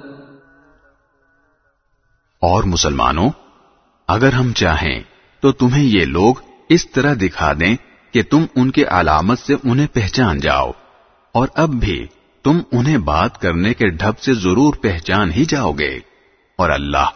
[2.41, 3.29] اور مسلمانوں
[4.07, 4.99] اگر ہم چاہیں
[5.43, 6.35] تو تمہیں یہ لوگ
[6.69, 7.75] اس طرح دکھا دیں
[8.15, 10.67] کہ تم ان کے علامت سے انہیں پہچان جاؤ
[11.35, 11.95] اور اب بھی
[12.45, 15.89] تم انہیں بات کرنے کے ڈھب سے ضرور پہچان ہی جاؤ گے
[16.59, 17.09] اور اللہ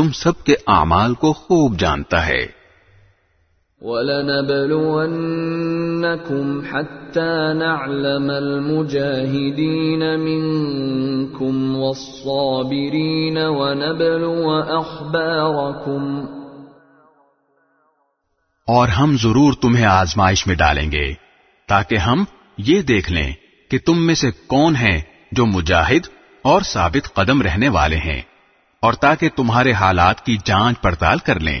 [0.00, 2.44] تم سب کے اعمال کو خوب جانتا ہے
[3.82, 16.43] وَلَنَبْلُوَنَّكُمْ حَتَّى نَعْلَمَ الْمُجَاهِدِينَ مِنْكُمْ وَالصَّابِرِينَ وَنَبْلُوَ أَخْبَارَكُمْ
[18.68, 21.12] اور ہم ضرور تمہیں آزمائش میں ڈالیں گے
[21.68, 22.24] تاکہ ہم
[22.58, 23.32] یہ دیکھ لیں
[23.70, 25.00] کہ تم میں سے کون ہیں
[25.32, 26.06] جو مجاہد
[26.44, 28.22] اور ثابت قدم رہنے والے ہیں
[28.82, 31.60] اور تاکہ تمہارے حالات کی جانچ پڑتال کر لیں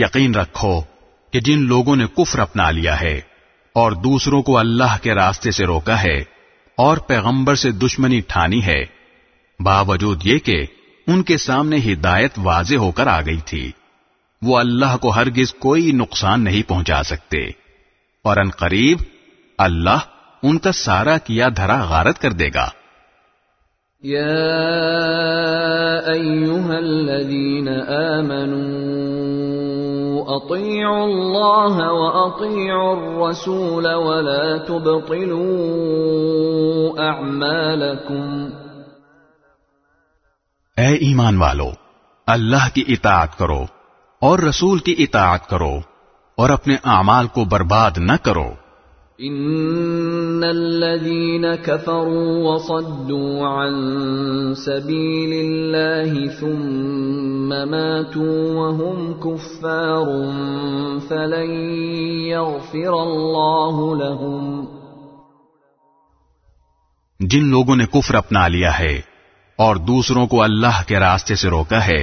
[0.00, 0.80] یقین رکھو
[1.32, 3.20] کہ جن لوگوں نے کفر اپنا لیا ہے
[3.76, 6.18] اور دوسروں کو اللہ کے راستے سے روکا ہے
[6.78, 8.84] اور پیغمبر سے دشمنی ٹھانی ہے
[9.60, 10.64] باوجود یہ کہ
[11.06, 13.70] ان کے سامنے ہدایت واضح ہو کر آ گئی تھی
[14.42, 17.42] وہ اللہ کو ہرگز کوئی نقصان نہیں پہنچا سکتے
[18.24, 19.02] اور ان قریب
[19.58, 20.08] اللہ
[20.42, 22.68] ان کا سارا کیا دھرا غارت کر دے گا
[24.02, 24.22] يا
[26.78, 27.68] الذين
[31.04, 31.76] الله
[32.92, 35.38] الرسول ولا تبطلوا
[37.00, 38.50] رسول
[40.76, 41.70] اے ایمان والو
[42.28, 43.62] اللہ کی اطاعت کرو
[44.22, 45.74] اور رسول کی اطاعت کرو
[46.38, 48.50] اور اپنے اعمال کو برباد نہ کرو
[49.20, 53.74] ان الذين كفروا وصدوا عن
[54.56, 60.06] سبيل الله ثم ماتوا وهم كفار
[61.00, 61.50] فلن
[62.26, 64.66] يغفر الله لهم
[67.20, 69.00] جن لوگوں نے کفر اپنا لیا ہے
[69.58, 72.02] اور دوسروں کو اللہ کے راستے سے روکا ہے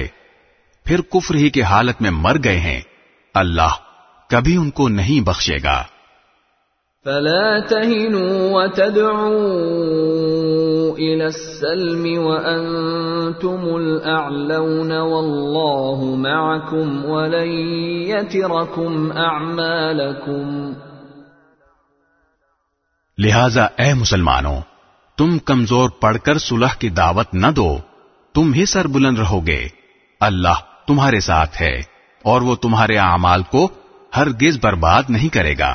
[0.86, 2.80] پھر کفر ہی کے حالت میں مر گئے ہیں
[3.34, 3.80] اللہ
[4.30, 5.82] کبھی ان کو نہیں بخشے گا
[7.06, 9.38] فلا تهنوا وتدعوا
[10.98, 17.48] إلى السلم وأنتم الأعلون والله معكم ولن
[18.08, 20.74] يتركم أعمالكم
[23.18, 24.60] لہذا اے مسلمانوں
[25.18, 27.70] تم کمزور پڑ کر صلح کی دعوت نہ دو
[28.34, 29.62] تم ہی سر بلند رہو گے
[30.20, 31.76] اللہ تمہارے ساتھ ہے
[32.24, 33.68] اور وہ تمہارے اعمال کو
[34.12, 35.74] ہرگز برباد نہیں کرے گا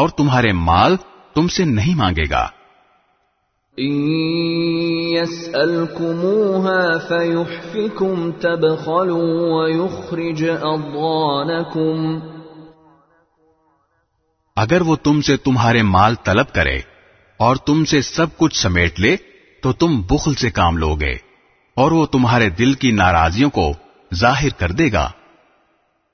[0.00, 0.96] اور تمہارے مال
[1.34, 2.48] تم سے نہیں مانگے گا
[14.56, 16.78] اگر وہ تم سے تمہارے مال طلب کرے
[17.40, 19.16] اور تم سے سب کچھ سمیٹ لے
[19.62, 21.14] تو تم بخل سے کام لوگے
[21.76, 23.72] اور وہ تمہارے دل کی ناراضیوں کو
[24.14, 25.10] ظاہر کر دے گا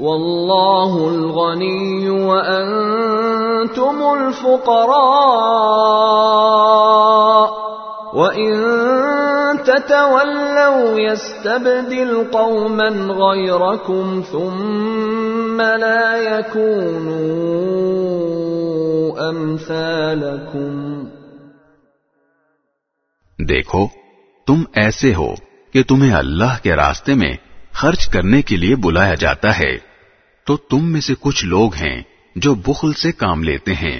[9.64, 17.20] تَتَوَلَّوْا يَسْتَبْدِلْ قَوْمًا غَيْرَكُمْ ثُمَّ لَا يَكُونُوا
[19.30, 21.04] أَمْثَالَكُمْ
[23.38, 23.86] دیکھو
[24.46, 25.30] تم ایسے ہو
[25.72, 27.32] کہ تمہیں اللہ کے راستے میں
[27.72, 29.89] خرچ کرنے کے لیے بلایا جاتا ہے
[30.50, 31.96] تو تم میں سے کچھ لوگ ہیں
[32.36, 33.98] جو بخل سے کام لیتے ہیں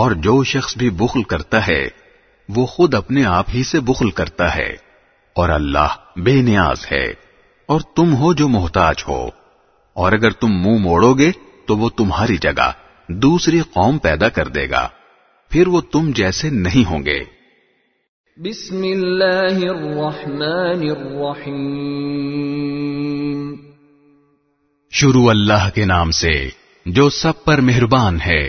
[0.00, 1.78] اور جو شخص بھی بخل کرتا ہے
[2.48, 4.68] وہ خود اپنے آپ ہی سے بخل کرتا ہے
[5.36, 5.96] اور اللہ
[6.18, 7.06] بے نیاز ہے
[7.68, 9.18] اور تم ہو جو محتاج ہو
[9.96, 11.30] اور اگر تم منہ مو موڑو گے
[11.66, 12.70] تو وہ تمہاری جگہ
[13.08, 14.84] دوسری قوم پیدا کر دے گا
[15.50, 17.18] پھر وہ تم جیسے نہیں ہوں گے
[18.38, 22.42] بسم اللہ الرحمن الرحیم
[24.92, 26.32] شروع اللہ کے نام سے
[26.86, 28.42] جو سب پر مہربان ہے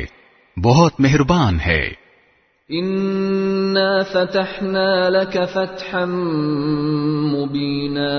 [0.57, 1.81] بہت مہربان ہے
[4.11, 5.09] فتحنا
[5.09, 6.03] لك فتحا
[7.31, 8.09] مبینا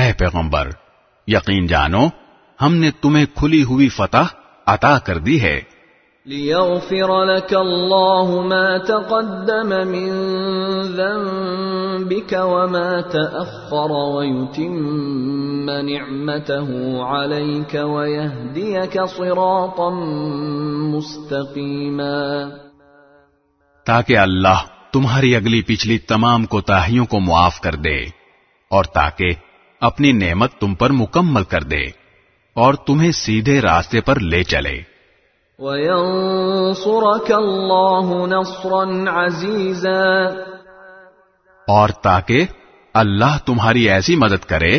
[0.00, 0.70] اے پیغمبر
[1.28, 2.06] یقین جانو
[2.58, 4.34] ہم نے تمہیں کھلی ہوئی فتح
[4.66, 5.60] عطا کر دی ہے
[6.26, 10.10] لِيَغْفِرَ لَكَ اللَّهُ مَا تَقَدَّمَ مِن
[10.96, 19.88] ذَنْبِكَ وَمَا تَأَخَّرَ وَيُتِمَّ نِعْمَتَهُ عَلَيْكَ وَيَهْدِيَكَ صِرَاطًا
[20.96, 22.50] مُسْتَقِيمًا
[23.86, 24.68] تاکہ اللہ
[24.92, 27.96] تمہاری اگلی پچھلی تمام کوتاہیوں کو معاف کر دے
[28.70, 29.34] اور تاکہ
[29.80, 31.82] اپنی نعمت تم پر مکمل کر دے
[32.56, 34.80] اور تمہیں سیدھے راستے پر لے چلے
[35.60, 40.28] وَيَنصُرَكَ اللَّهُ نَصْرًا عَزِيزًا
[41.68, 42.46] اور تاکہ
[42.94, 44.70] اللہ تمہاری ایسی مدد کرے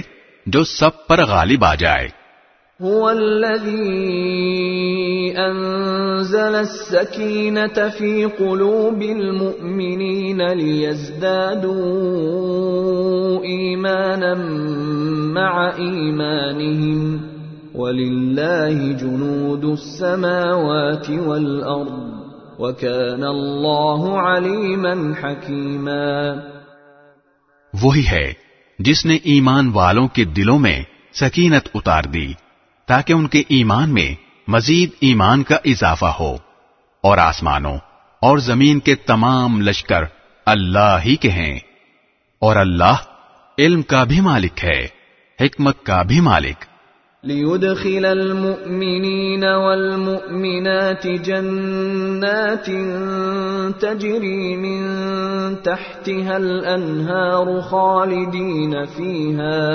[0.45, 2.07] جو سب پر غالب آ جائے
[2.79, 3.67] ہو اللہ
[8.37, 9.21] کلو بل
[15.77, 17.30] ایمن
[17.73, 18.35] وہی
[28.07, 28.33] ہے
[28.79, 30.83] جس نے ایمان والوں کے دلوں میں
[31.13, 32.33] سکینت اتار دی
[32.87, 34.15] تاکہ ان کے ایمان میں
[34.47, 36.35] مزید ایمان کا اضافہ ہو
[37.03, 37.77] اور آسمانوں
[38.21, 40.03] اور زمین کے تمام لشکر
[40.45, 41.59] اللہ ہی کے ہیں
[42.41, 43.07] اور اللہ
[43.57, 44.81] علم کا بھی مالک ہے
[45.39, 46.70] حکمت کا بھی مالک
[47.23, 52.65] ليدخل المؤمنين والمؤمنات جنات
[53.81, 54.81] تجري من
[55.61, 59.74] تحتها الانهار خالدين فيها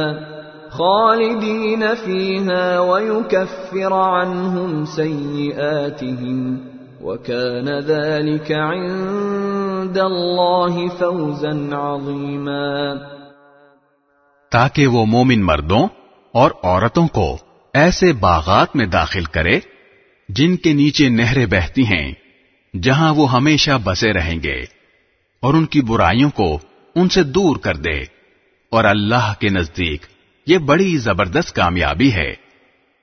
[0.71, 6.61] خالدين فيها ويكفر عنهم سيئاتهم
[7.03, 13.01] وكان ذلك عند الله فوزا عظيما
[14.51, 15.96] تاكي ومؤمن مردون
[16.37, 17.27] اور عورتوں کو
[17.75, 19.59] ایسے باغات میں داخل کرے
[20.29, 22.13] جن کے نیچے نہریں بہتی ہیں
[22.75, 24.59] جہاں وہ ہمیشہ بسے رہیں گے
[25.43, 26.59] اور ان کی برائیوں کو
[26.95, 27.99] ان سے دور کر دے
[28.73, 30.07] اور اللہ کے نزدیک
[30.47, 32.33] یہ بڑی زبردست کامیابی ہے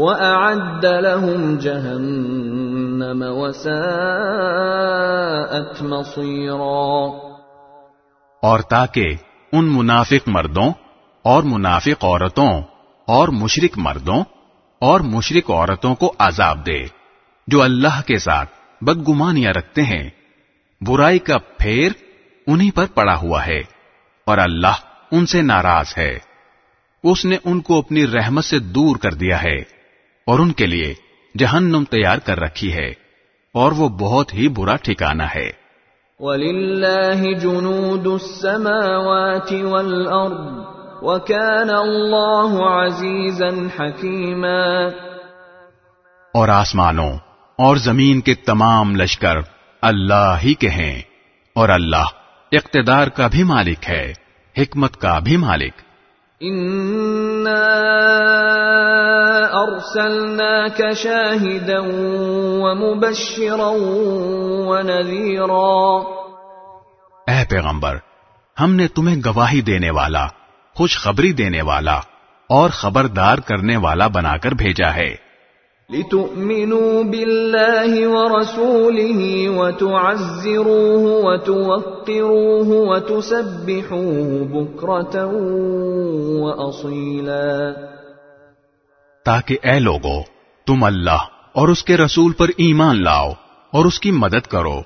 [0.00, 0.74] اور
[8.60, 9.06] تاکہ
[9.52, 10.70] ان منافق مردوں
[11.24, 12.62] اور منافق عورتوں
[13.08, 14.20] اور مشرق مردوں
[14.82, 16.78] اور مشرق عورتوں کو عذاب دے
[17.48, 18.50] جو اللہ کے ساتھ
[18.80, 20.10] بدگمانیاں رکھتے ہیں
[20.80, 21.92] برائی کا پھیر
[22.46, 23.62] انہی پر پڑا ہوا ہے
[24.26, 24.76] اور اللہ
[25.10, 26.18] ان سے ناراض ہے
[27.04, 29.77] اس نے ان کو اپنی رحمت سے دور کر دیا ہے
[30.28, 30.88] اور ان کے لیے
[31.34, 32.88] جہنم تیار کر رکھی ہے
[33.54, 35.44] اور وہ بہت ہی برا ٹھکانہ ہے
[36.20, 44.90] وَلِلَّهِ جُنُودُ السَّمَاوَاتِ وَالْأَرْضِ وَكَانَ اللَّهُ عَزِيزًا حَكِيمًا
[46.34, 47.10] اور آسمانوں
[47.58, 49.42] اور زمین کے تمام لشکر
[49.82, 50.96] اللہ ہی کے ہیں
[51.56, 52.16] اور اللہ
[52.52, 54.04] اقتدار کا بھی مالک ہے
[54.56, 55.87] حکمت کا بھی مالک
[56.40, 57.54] ونذيرا
[67.26, 67.96] اے پیغمبر
[68.60, 70.26] ہم نے تمہیں گواہی دینے والا
[70.76, 72.00] خوشخبری دینے والا
[72.50, 75.14] اور خبردار کرنے والا بنا کر بھیجا ہے
[75.90, 79.20] لِتُؤْمِنُوا بِاللَّهِ وَرَسُولِهِ
[79.52, 87.72] وَتُعَزِّرُوهُ وَتُوَقِّرُوهُ وَتُسَبِّحُوهُ بُكْرَةً وَأَصِيلًا
[89.26, 90.14] تاکہ اے لوگو
[90.66, 91.26] تم اللہ
[91.62, 93.32] اور اس کے رسول پر ایمان لاؤ
[93.72, 94.76] اور اس کی مدد کرو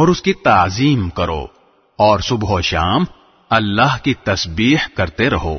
[0.00, 1.42] اور اس کی تعظیم کرو
[1.98, 3.12] اور صبح و شام
[3.50, 5.58] اللہ کی تسبیح کرتے رہو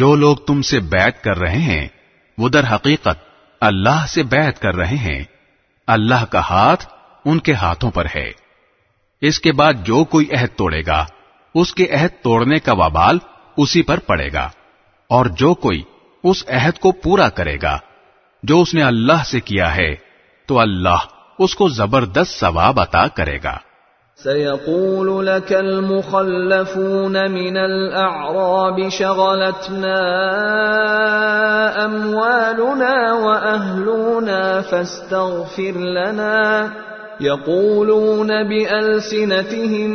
[0.00, 1.86] جو لوگ تم سے بیعت کر رہے ہیں
[2.38, 3.24] وہ در حقیقت
[3.62, 5.22] اللہ سے بیعت کر رہے ہیں
[5.88, 6.84] اللہ کا ہاتھ
[7.24, 8.30] ان کے ہاتھوں پر ہے
[9.22, 11.04] اس کے بعد جو کوئی عہد توڑے گا
[11.54, 13.18] اس کے عہد توڑنے کا وبال
[13.56, 14.48] اسی پر پڑے گا
[15.10, 15.82] اور جو کوئی
[16.24, 17.78] اس عہد کو پورا کرے گا
[18.42, 19.94] جو اس نے اللہ سے کیا ہے
[20.48, 21.06] تو اللہ
[21.38, 23.56] اس کو زبردست ثواب عطا کرے گا
[24.22, 29.98] سيقول لك المخلفون من الاعراب شغلتنا
[31.84, 36.70] اموالنا واهلنا فاستغفر لنا
[37.20, 39.90] يقولون بالسنتهم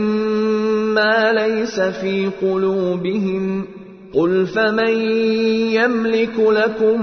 [0.93, 3.67] ما ليس في قلوبهم
[4.13, 4.93] قل فمن
[5.71, 7.01] يملك لكم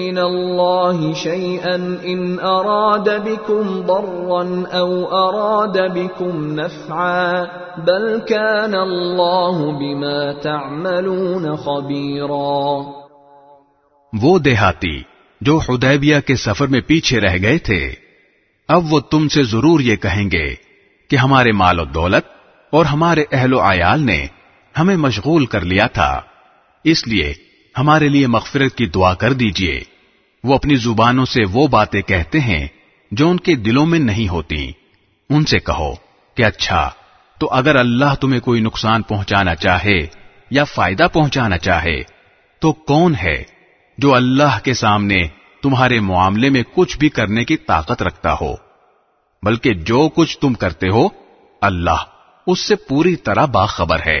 [0.00, 1.74] من الله شيئا
[2.04, 2.40] ان
[2.40, 4.66] اراد بكم ضرا
[4.72, 4.88] او
[5.18, 7.46] اراد بكم نفعا
[7.86, 12.82] بل كان الله بما تعملون خبيرا
[14.12, 14.96] وہ دیہاتی
[15.40, 17.80] جو حدیبیہ کے سفر میں پیچھے رہ گئے تھے
[18.68, 20.48] اب وہ تم سے ضرور یہ کہیں گے
[21.10, 22.24] کہ ہمارے مال و دولت
[22.72, 24.20] اور ہمارے اہل و عیال نے
[24.74, 26.12] ہمیں مشغول کر لیا تھا
[26.84, 27.32] اس لیے
[27.74, 29.80] ہمارے لیے مغفرت کی دعا کر دیجئے
[30.44, 32.66] وہ اپنی زبانوں سے وہ باتیں کہتے ہیں
[33.12, 34.72] جو ان کے دلوں میں نہیں ہوتی
[35.30, 35.92] ان سے کہو
[36.36, 36.88] کہ اچھا
[37.40, 39.98] تو اگر اللہ تمہیں کوئی نقصان پہنچانا چاہے
[40.50, 42.00] یا فائدہ پہنچانا چاہے
[42.62, 43.42] تو کون ہے
[43.98, 45.18] جو اللہ کے سامنے
[45.62, 48.54] تمہارے معاملے میں کچھ بھی کرنے کی طاقت رکھتا ہو
[49.42, 51.08] بلکہ جو کچھ تم کرتے ہو
[51.62, 52.04] اللہ
[52.46, 54.20] اس سے پوری طرح باخبر ہے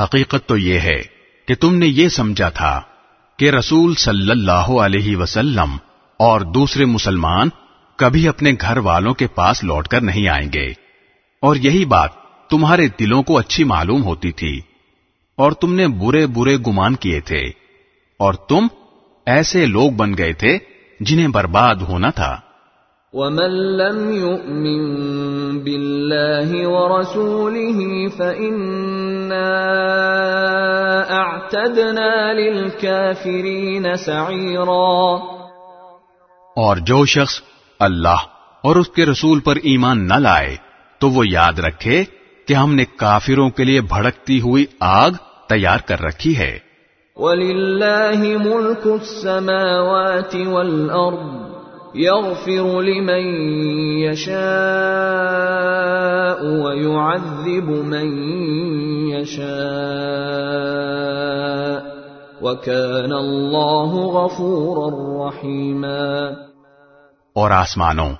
[0.00, 1.02] حقیقت تو یہ ہے
[1.48, 2.80] کہ تم نے یہ سمجھا تھا
[3.38, 5.76] کہ رسول صلی اللہ علیہ وسلم
[6.20, 7.48] اور دوسرے مسلمان
[7.98, 10.66] کبھی اپنے گھر والوں کے پاس لوٹ کر نہیں آئیں گے
[11.42, 12.10] اور یہی بات
[12.50, 14.60] تمہارے دلوں کو اچھی معلوم ہوتی تھی
[15.38, 17.42] اور تم نے برے برے گمان کیے تھے
[18.20, 18.66] اور تم
[19.26, 20.56] ایسے لوگ بن گئے تھے
[21.00, 22.38] جنہیں برباد ہونا تھا
[23.12, 25.64] ومن لم يؤمن
[25.64, 29.48] بالله ورسوله فإنا
[31.12, 35.18] اعتدنا للكافرين سعيرا
[36.56, 37.40] اور جو شخص
[37.80, 38.28] اللہ
[38.64, 40.56] اور اس کے رسول پر ایمان نہ لائے
[41.00, 42.04] تو وہ یاد رکھے
[42.48, 45.20] کہ ہم نے کافروں کے لیے بھڑکتی ہوئی آگ
[45.48, 46.54] تیار کر رکھی ہے
[47.16, 51.57] وَلِلَّهِ مُلْكُ السَّمَاوَاتِ وَالْأَرْضِ
[51.94, 53.24] يغفر لمن
[54.00, 55.48] يشاء
[56.38, 58.08] يشاء ويعذب من
[62.42, 64.88] وكان الله غفورا
[65.28, 66.36] رحيما
[67.32, 68.12] اور آسمانوں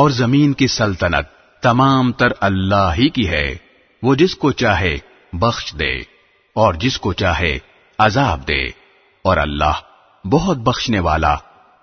[0.00, 1.26] اور زمین کی سلطنت
[1.62, 3.46] تمام تر اللہ ہی کی ہے
[4.02, 4.96] وہ جس کو چاہے
[5.32, 5.92] بخش دے
[6.56, 7.58] اور جس کو چاہے
[7.98, 8.62] عذاب دے
[9.24, 9.80] اور اللہ
[10.24, 11.34] بہت بخشنے والا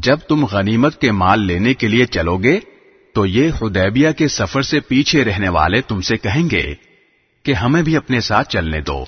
[0.00, 2.59] جب تم غنیمت کے مال لینے کے لیے چلو گے
[3.15, 6.63] تو یہ حدیبیہ کے سفر سے پیچھے رہنے والے تم سے کہیں گے
[7.45, 9.03] کہ ہمیں بھی اپنے ساتھ چلنے دو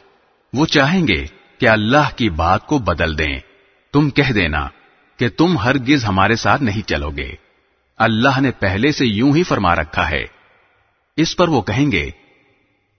[0.53, 1.25] وہ چاہیں گے
[1.59, 3.37] کہ اللہ کی بات کو بدل دیں
[3.93, 4.67] تم کہہ دینا
[5.19, 7.29] کہ تم ہرگز ہمارے ساتھ نہیں چلو گے
[7.99, 10.25] اللہ نے پہلے سے یوں ہی فرما رکھا ہے
[11.17, 12.09] اس پر وہ کہیں گے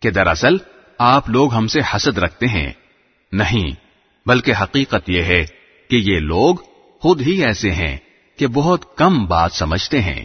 [0.03, 0.57] کہ دراصل
[0.99, 2.73] آپ لوگ ہم سے حسد رکھتے ہیں
[3.33, 3.75] نہیں
[4.27, 5.45] بلکہ حقیقت یہ ہے
[5.91, 6.57] کہ یہ لوگ
[7.03, 7.97] خود ہی ایسے ہیں
[8.39, 10.25] کہ بہت کم بات سمجھتے ہیں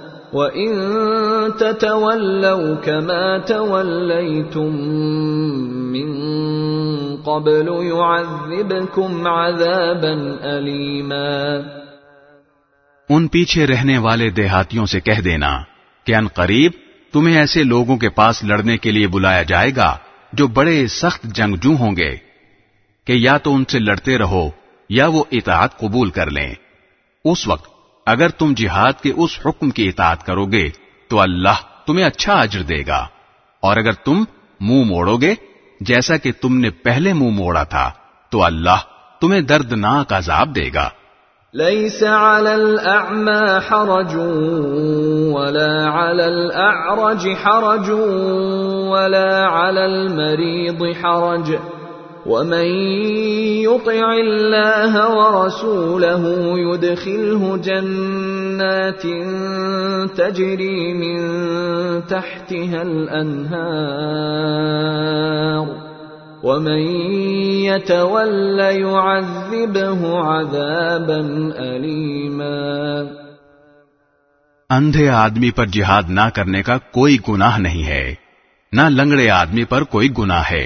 [0.33, 1.55] ان
[13.27, 15.51] پیچھے رہنے والے دیہاتیوں سے کہہ دینا
[16.05, 16.71] کہ ان قریب
[17.13, 19.97] تمہیں ایسے لوگوں کے پاس لڑنے کے لیے بلایا جائے گا
[20.33, 22.15] جو بڑے سخت جنگجو ہوں گے
[23.07, 24.49] کہ یا تو ان سے لڑتے رہو
[24.89, 26.53] یا وہ اطاعت قبول کر لیں
[27.25, 27.70] اس وقت
[28.07, 30.67] اگر تم جہاد کے اس حکم کی اطاعت کرو گے
[31.11, 33.05] تو اللہ تمہیں اچھا اجر دے گا
[33.63, 34.23] اور اگر تم
[34.59, 35.33] منہ موڑو گے
[35.81, 37.89] جیسا کہ تم نے پہلے منہ موڑا تھا
[38.31, 38.87] تو اللہ
[39.21, 40.89] تمہیں دردناک عذاب دے گا
[43.67, 44.15] حرج
[46.89, 47.89] حرج حرج
[48.89, 49.77] ولا ولا
[52.25, 52.65] ومن
[53.65, 56.23] يطع الله ورسوله
[56.59, 59.01] يدخله جنات
[60.17, 61.17] تجري من
[62.07, 64.11] تحتها الانهار
[66.43, 66.81] ومن
[67.65, 71.19] يتول يعذبه عذابا
[71.57, 73.21] اليما
[74.69, 78.05] اندھے آدمی پر جہاد نہ کرنے کا کوئی گناہ نہیں ہے
[78.73, 80.66] نہ لنگڑے آدمی پر کوئی گناہ ہے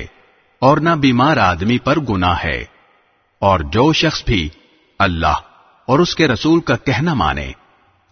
[0.61, 2.65] اور نہ بیمار آدمی پر گنا ہے
[3.41, 4.47] اور جو شخص بھی
[4.99, 5.41] اللہ
[5.87, 7.51] اور اس کے رسول کا کہنا مانے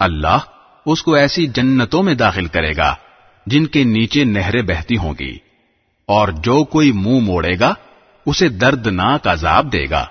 [0.00, 0.37] اللہ
[0.85, 2.95] اس کو ایسی جنتوں میں داخل کرے گا
[3.47, 5.37] جن کے نیچے نہریں بہتی ہوں گی
[6.09, 7.73] اور جو کوئی منہ مو موڑے گا
[8.25, 10.05] اسے دردناک عذاب دے گا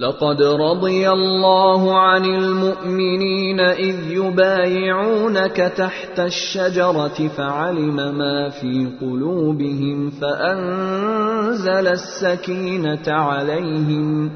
[0.00, 13.08] لقد رضي الله عن المؤمنين اذ يبايعونك تحت الشجره فعلم ما في قلوبهم فانزل السكينه
[13.08, 14.30] عليهم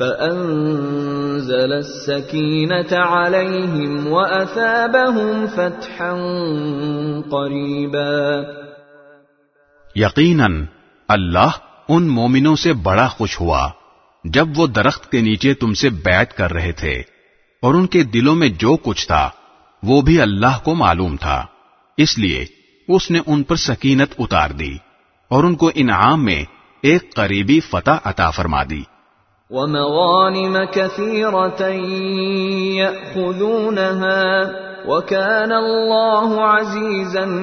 [0.00, 6.12] فانزل السكينه عليهم واثابهم فتحا
[7.30, 8.44] قريبا
[9.96, 10.66] يقينا
[11.10, 11.52] الله
[11.88, 13.68] ان مومنوں سے بڑا خوش ہوا
[14.24, 17.02] جب وہ درخت کے نیچے تم سے بیعت کر رہے تھے
[17.62, 19.30] اور ان کے دلوں میں جو کچھ تھا
[19.82, 21.46] وہ بھی اللہ کو معلوم تھا
[21.98, 22.44] اس لیے
[22.88, 24.76] اس نے ان پر سکینت اتار دی
[25.30, 26.44] اور ان کو انعام میں
[26.80, 28.82] ایک قریبی فتح عطا فرما دی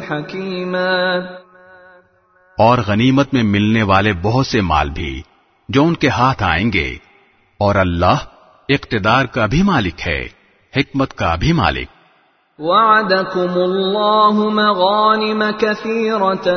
[0.11, 1.19] حكيما
[2.57, 5.21] اور غنیمت میں ملنے والے بہت سے مال بھی
[5.69, 6.87] جو ان کے ہاتھ آئیں گے
[7.59, 8.25] اور اللہ
[8.69, 10.21] اقتدار کا بھی مالک ہے
[10.73, 11.95] حکمت کا بھی مالک
[12.59, 16.47] وعدكم الله مغانم كثيرة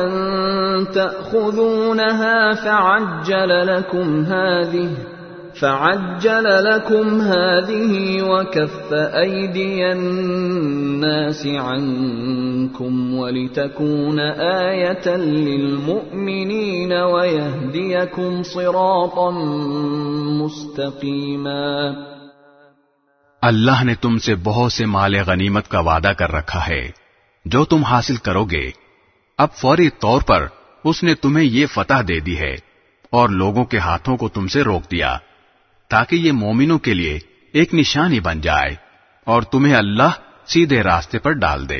[0.93, 4.95] تأخذونها فعجل لكم هذه
[5.61, 14.19] فعجل لكم هذه وكف أيدي الناس عنكم ولتكون
[14.69, 21.93] آية للمؤمنين ويهديكم صراطا مستقيما
[23.43, 26.83] اللہ نے تم سے بہت سے مال غنیمت کا وعدہ کر رکھا ہے
[27.45, 28.69] جو تم حاصل کرو گے
[29.39, 30.47] اب فوری طور پر
[30.85, 32.55] اس نے تمہیں یہ فتح دے دی ہے
[33.13, 35.17] اور لوگوں کے ہاتھوں کو تم سے روک دیا
[35.91, 37.17] تاکہ یہ مومنوں کے لیے
[37.53, 38.75] ایک نشانی بن جائے
[39.27, 40.19] اور تمہیں اللہ
[40.47, 41.79] سیدھے راستے پر ڈال دے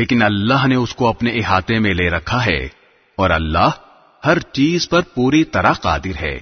[0.00, 2.60] لیکن اللہ نے اس کو اپنے احاطے میں لے رکھا ہے
[3.18, 3.80] اور اللہ
[4.26, 6.38] ہر چیز پر پوری طرح قادر ہے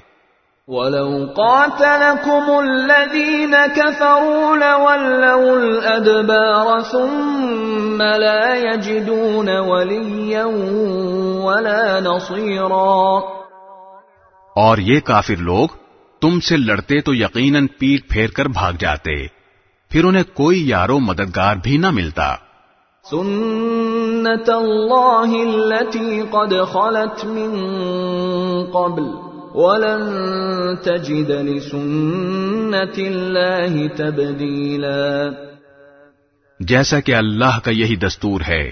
[0.69, 1.27] وَلَوْ
[1.35, 10.45] قَاتَلَكُمُ الَّذِينَ كَفَرُوا لَوَلَّوُ الْأَدْبَارَ ثُمَّ لَا يَجِدُونَ وَلِيًّا
[11.45, 13.19] وَلَا نَصِيرًا
[14.57, 15.69] اور یہ کافر لوگ
[16.23, 19.17] تم سے لڑتے تو یقیناً پیٹ پھیر کر بھاگ جاتے
[19.91, 22.35] پھر انہیں کوئی یارو مددگار بھی نہ ملتا
[23.05, 27.55] سنت اللہ اللہ قد خلت من
[28.73, 29.07] قبل
[29.55, 30.05] ولن
[30.77, 32.99] تجد لسنت
[33.97, 34.99] تبدیلا
[36.61, 38.63] جیسا کہ اللہ کا یہی دستور ہے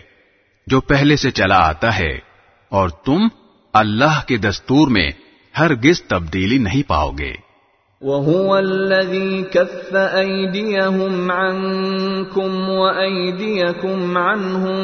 [0.67, 2.13] جو پہلے سے چلا آتا ہے
[2.73, 3.27] اور تم
[3.75, 5.11] اللہ کے دستور میں
[5.55, 7.33] ہرگز تبدیلی نہیں پاؤ گے
[8.03, 14.79] وَهُوَ الَّذِي كَفَّ أَيْدِيَهُمْ عَنْكُمْ وَأَيْدِيَكُمْ عَنْهُمْ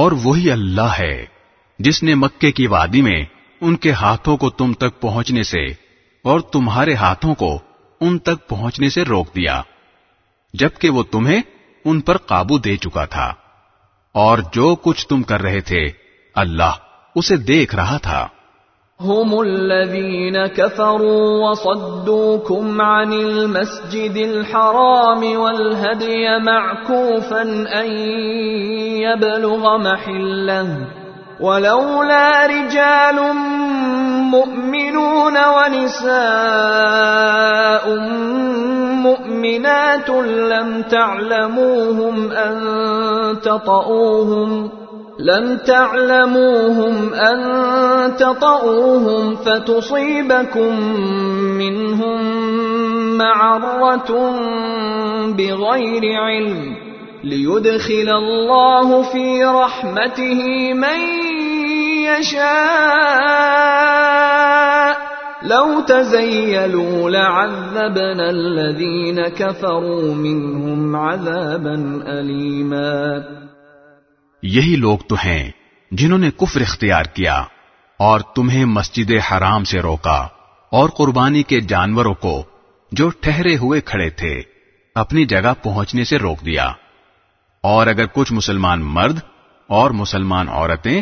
[0.00, 1.26] اور وہی اللہ ہے
[1.78, 5.66] جس نے مکے کی وادی میں ان کے ہاتھوں کو تم تک پہنچنے سے
[6.24, 7.58] اور تمہارے ہاتھوں کو
[8.00, 9.60] ان تک پہنچنے سے روک دیا
[10.54, 11.40] جبکہ وہ تمہیں
[11.84, 13.32] ان پر قابو دے چکا تھا
[14.14, 15.84] اور جو کچھ تم کر رہے تھے
[16.36, 16.74] اللہ
[17.16, 18.26] اسے دیکھ رہا تھا
[19.00, 27.42] هم الذين كفروا وصدوكم عن المسجد الحرام والهدي معكوفا
[27.74, 27.90] أن
[29.00, 30.86] يبلغ محله
[31.40, 33.20] ولولا رجال
[34.26, 34.65] مؤمن
[34.96, 36.16] مؤمنون ونساء
[39.06, 42.56] مؤمنات لم تعلموهم أن
[43.40, 44.70] تطؤوهم
[45.18, 47.38] لم تعلموهم أن
[48.16, 50.80] تطؤوهم فتصيبكم
[51.58, 52.20] منهم
[53.18, 54.10] معرة
[55.38, 56.76] بغير علم
[57.24, 61.26] ليدخل الله في رحمته من
[62.08, 63.86] يشاء
[65.44, 71.74] لو تزيلوا لعذبنا الذين كفروا منهم عذابا
[72.08, 73.22] أليما
[74.42, 75.50] یہی لوگ تو ہیں
[75.92, 77.36] جنہوں نے کفر اختیار کیا
[78.00, 80.18] اور تمہیں مسجد حرام سے روکا
[80.72, 82.42] اور قربانی کے جانوروں کو
[82.92, 84.34] جو ٹھہرے ہوئے کھڑے تھے
[84.96, 86.66] اپنی جگہ پہنچنے سے روک دیا
[87.64, 89.18] اور اگر کچھ مسلمان مرد
[89.70, 91.00] اور مسلمان عورتیں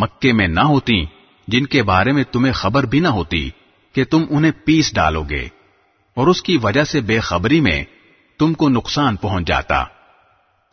[0.00, 1.04] مکے میں نہ ہوتی
[1.48, 3.48] جن کے بارے میں تمہیں خبر بھی نہ ہوتی
[3.94, 5.46] کہ تم انہیں پیس ڈالو گے
[6.16, 7.82] اور اس کی وجہ سے بے خبری میں
[8.40, 9.84] تم کو نقصان پہنچ جاتا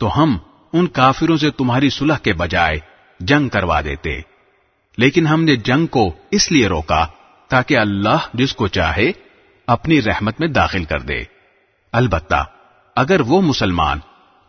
[0.00, 0.36] تو ہم
[0.72, 2.78] ان کافروں سے تمہاری صلح کے بجائے
[3.20, 4.20] جنگ کروا دیتے
[4.98, 7.04] لیکن ہم نے جنگ کو اس لیے روکا
[7.50, 9.10] تاکہ اللہ جس کو چاہے
[9.68, 11.22] اپنی رحمت میں داخل کر دے
[11.92, 12.44] البتہ
[12.96, 14.00] اگر وہ مسلمان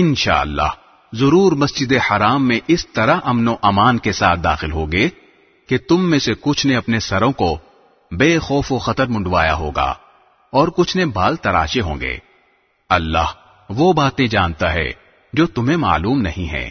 [0.00, 0.89] انشاءاللہ اللہ
[1.12, 5.08] ضرور مسجد حرام میں اس طرح امن و امان کے ساتھ داخل ہوگے
[5.68, 7.56] کہ تم میں سے کچھ نے اپنے سروں کو
[8.12, 9.94] بے خوف و خطر منڈوایا ہوگا
[10.52, 12.16] اور کچھ نے بال تراشے ہوں گے
[12.90, 13.34] اللہ
[13.68, 14.90] وہ باتیں جانتا ہے
[15.32, 16.70] جو تمہیں معلوم نہیں ہے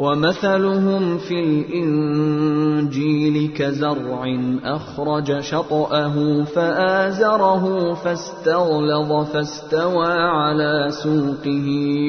[0.00, 4.24] ومثلهم في الانجيل كزرع
[4.64, 11.66] اخرج شطاه فازره فاستغلظ فاستوى على سوقه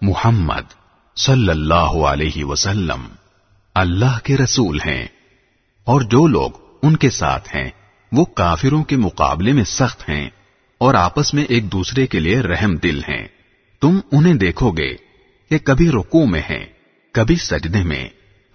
[0.03, 0.71] محمد
[1.17, 3.07] صلی اللہ علیہ وسلم
[3.75, 5.07] اللہ کے رسول ہیں
[5.87, 6.51] اور جو لوگ
[6.83, 7.71] ان کے ساتھ ہیں
[8.13, 10.29] وہ کافروں کے مقابلے میں سخت ہیں
[10.81, 13.27] اور آپس میں ایک دوسرے کے لیے رحم دل ہیں
[13.83, 14.95] تم انہیں دیکھو گے
[15.59, 16.65] کبھی رکو میں ہیں
[17.15, 18.09] کبھی سجدے میں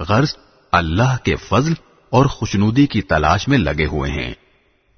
[0.00, 0.36] غرض
[0.72, 1.74] اللہ کے فضل
[2.12, 4.34] اور خوشنودی کی تلاش میں لگے ہوئے ہیں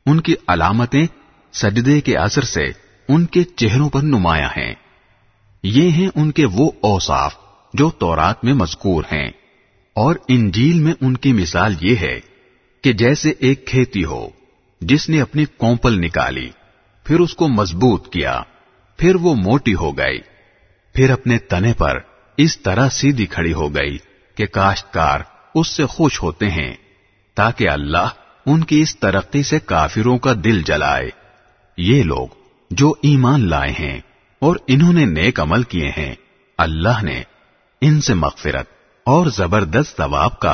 [0.05, 1.05] ان کی علامتیں
[1.53, 2.65] سجدے کے اثر سے
[3.09, 4.73] ان کے چہروں پر نمایاں ہیں
[5.63, 7.35] یہ ہیں ان کے وہ اوصاف
[7.73, 9.27] جو تورات میں مذکور ہیں
[9.95, 12.19] اور انجیل میں ان کی مثال یہ ہے
[12.83, 14.29] کہ جیسے ایک کھیتی ہو
[14.81, 16.49] جس نے اپنی کومپل نکالی
[17.05, 18.41] پھر اس کو مضبوط کیا
[18.97, 20.19] پھر وہ موٹی ہو گئی
[20.99, 21.97] پھر اپنے تنے پر
[22.37, 23.97] اس طرح سیدھی کھڑی ہو گئی
[24.37, 25.19] کہ کاشتکار
[25.55, 26.73] اس سے خوش ہوتے ہیں
[27.37, 28.07] تاکہ اللہ
[28.45, 31.09] ان کی اس ترقی سے کافروں کا دل جلائے
[31.77, 32.27] یہ لوگ
[32.71, 33.99] جو ایمان لائے ہیں
[34.41, 36.13] اور انہوں نے نیک عمل کیے ہیں
[36.59, 37.17] اللہ نے
[37.81, 38.67] ان سے مغفرت
[39.07, 40.54] اور زبردست ثواب کا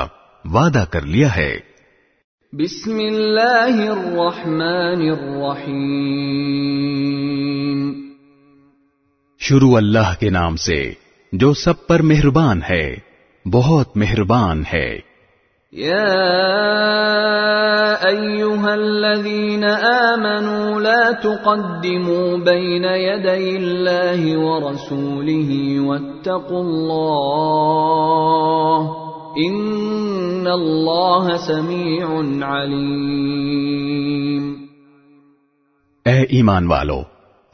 [0.46, 1.54] وعدہ کر لیا ہے
[2.54, 6.56] بسم اللہ الرحمن الرحیم
[9.42, 10.94] شروع اللہ کے نام سے
[11.34, 12.96] جو سب پر مہربان ہے
[13.46, 15.00] بہت مہربان ہے
[15.74, 16.06] یا
[18.02, 28.94] ایوہا الذین آمنوا لا تقدموا بین یدی اللہ ورسولہ واتقوا اللہ
[29.38, 32.06] ان اللہ سمیع
[32.50, 34.54] علیم
[36.06, 37.02] اے ایمان والو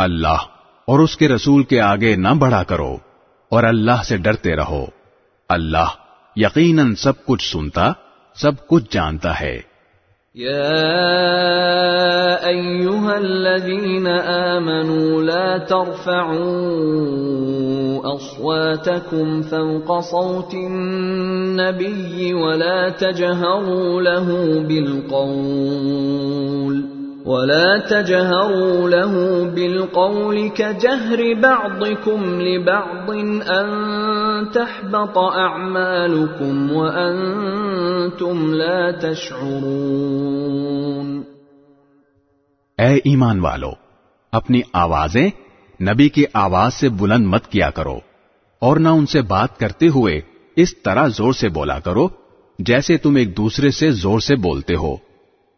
[0.00, 0.51] اللہ
[0.88, 2.93] اور اس کے رسول کے آگے نہ بڑھا کرو
[3.51, 4.85] اور اللہ سے ڈرتے رہو
[5.49, 5.97] اللہ
[6.35, 7.91] یقیناً سب کچھ سنتا
[8.38, 9.59] سب کچھ جانتا ہے
[10.35, 10.72] يا
[12.41, 16.45] أيها الذين آمنوا لا ترفعوا
[18.15, 24.27] أصواتكم فوق صوت النبي ولا تجهروا له
[24.61, 26.11] بالقول
[27.26, 33.09] ولا تجهروا له بالقول كجهر بعضكم لبعض
[33.11, 40.31] ان تحبط اعمالكم وانتم لا تشعرون
[42.80, 43.72] اے ایمان والو
[44.34, 45.30] اپنی آوازیں
[45.80, 47.99] نبی کی آواز سے بلند مت کیا کرو
[48.61, 50.19] اور نہ ان سے بات کرتے ہوئے
[50.57, 52.07] اس طرح زور سے بولا کرو
[52.59, 54.95] جیسے تم ایک دوسرے سے زور سے بولتے ہو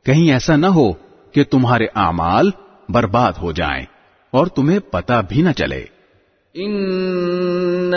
[0.06, 0.92] کہیں ایسا نہ ہو
[1.34, 2.50] کہ تمہارے اعمال
[2.90, 3.86] برباد ہو جائیں
[4.34, 5.84] اور تمہیں پتا بھی نہ چلے
[6.56, 7.94] ان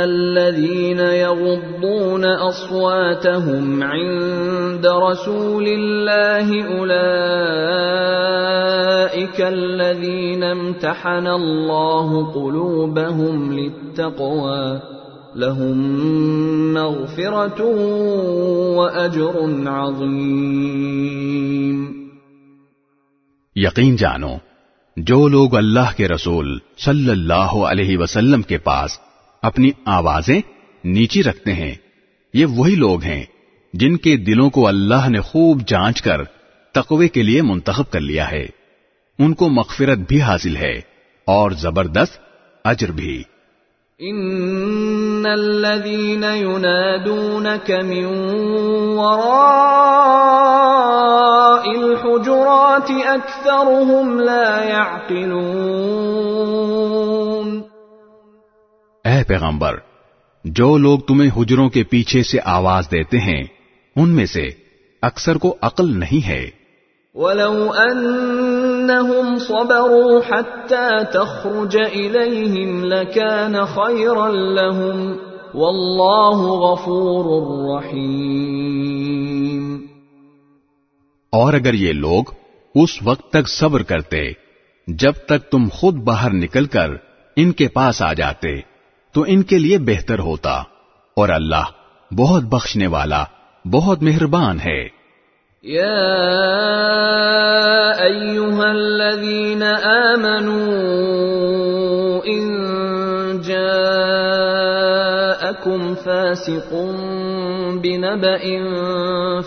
[0.00, 11.26] الذين الذين يغضون اصواتهم عند رسول الله الله اولئك امتحن
[12.34, 14.80] قلوبهم للتقوى
[15.36, 15.78] لهم
[16.74, 17.62] مغفرة
[18.76, 19.34] واجر
[19.66, 20.86] عظيم
[23.56, 24.36] یقین جانو
[24.96, 28.98] جو لوگ اللہ کے رسول صلی اللہ علیہ وسلم کے پاس
[29.42, 30.40] اپنی آوازیں
[30.84, 31.74] نیچی رکھتے ہیں
[32.34, 33.24] یہ وہی لوگ ہیں
[33.74, 36.24] جن کے دلوں کو اللہ نے خوب جانچ کر
[36.74, 38.46] تقوی کے لیے منتخب کر لیا ہے
[39.18, 40.74] ان کو مغفرت بھی حاصل ہے
[41.26, 42.20] اور زبردست
[42.64, 43.22] اجر بھی
[44.00, 47.84] ان اكثرهم
[54.20, 55.24] لا يعقلون
[59.04, 59.78] اے پیغمبر
[60.44, 63.42] جو لوگ تمہیں حجروں کے پیچھے سے آواز دیتے ہیں
[63.96, 64.44] ان میں سے
[65.02, 66.44] اکثر کو عقل نہیں ہے
[69.38, 70.20] صبروا
[71.12, 71.76] تخرج
[76.54, 77.76] غفور
[77.76, 79.86] رحیم
[81.32, 82.24] اور اگر یہ لوگ
[82.74, 84.18] اس وقت تک صبر کرتے
[84.88, 86.90] جب تک تم خود باہر نکل کر
[87.36, 88.48] ان کے پاس آ جاتے
[89.14, 90.62] تو ان کے لیے بہتر ہوتا
[91.16, 91.64] اور اللہ
[92.14, 93.24] بہت بخشنے والا
[93.64, 94.95] بہت مہربان ہے
[95.66, 96.06] يا
[98.06, 106.70] ايها الذين امنوا ان جاءكم فاسق
[107.82, 108.44] بنبأ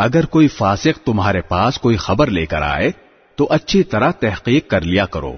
[0.00, 2.90] اگر کوئی فاسق تمہارے پاس کوئی خبر لے کر آئے
[3.38, 5.34] تو اچھی طرح تحقیق کر لیا کرو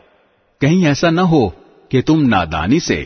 [0.61, 1.49] کہیں ایسا نہ ہو
[1.91, 3.05] کہ تم نادانی سے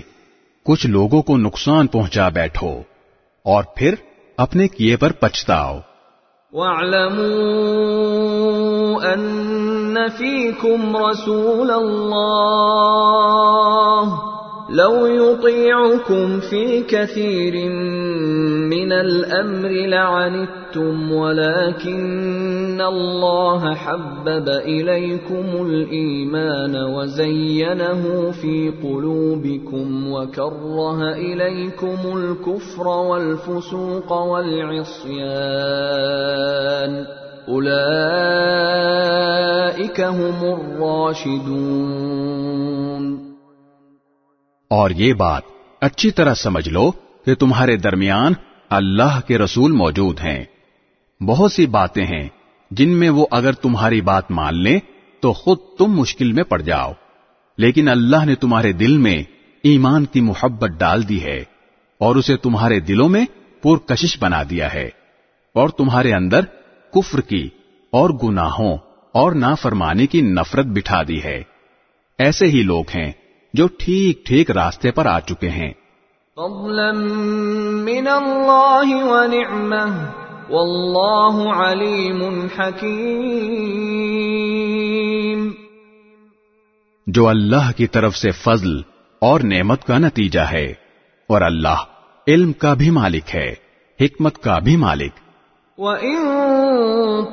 [0.67, 2.71] کچھ لوگوں کو نقصان پہنچا بیٹھو
[3.45, 3.95] اور پھر
[4.39, 5.79] اپنے کیے پر پچھتاؤ
[9.05, 10.09] ان
[10.09, 12.91] فيكم رسول الله
[14.71, 17.55] لو يطيعكم في كثير
[18.81, 34.13] من الامر لعنتم ولكن الله حبب اليكم الايمان وزينه في قلوبكم وكره اليكم الكفر والفسوق
[34.13, 35.21] والعصيان
[37.49, 41.91] اولئك هم الراشدون
[44.71, 45.43] اور یہ بات
[45.81, 46.91] اچھی طرح سمجھ لو
[47.25, 48.33] کہ تمہارے درمیان
[48.71, 50.45] اللہ کے رسول موجود ہیں
[51.21, 52.29] بہت سی باتیں ہیں
[52.71, 54.79] جن میں وہ اگر تمہاری بات مان لیں
[55.23, 56.93] تو خود تم مشکل میں پڑ جاؤ
[57.59, 59.17] لیکن اللہ نے تمہارے دل میں
[59.65, 61.39] ایمان کی محبت ڈال دی ہے
[62.01, 63.25] اور اسے تمہارے دلوں میں
[63.63, 64.89] پرکشش بنا دیا ہے
[65.55, 66.45] اور تمہارے اندر
[66.93, 67.49] کفر کی
[67.93, 68.77] اور گناہوں
[69.15, 71.43] اور نافرمانی فرمانے کی نفرت بٹھا دی ہے
[72.19, 73.11] ایسے ہی لوگ ہیں
[73.55, 75.73] جو ٹھیک ٹھیک راستے پر آ چکے ہیں
[76.41, 76.93] فضلا
[77.85, 78.07] من
[87.07, 88.81] جو اللہ کی طرف سے فضل
[89.23, 90.67] اور نعمت کا نتیجہ ہے
[91.29, 91.83] اور اللہ
[92.27, 93.51] علم کا بھی مالک ہے
[93.99, 95.19] حکمت کا بھی مالک
[95.79, 96.25] وَإِن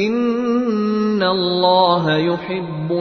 [0.00, 2.92] ان اللہ يحب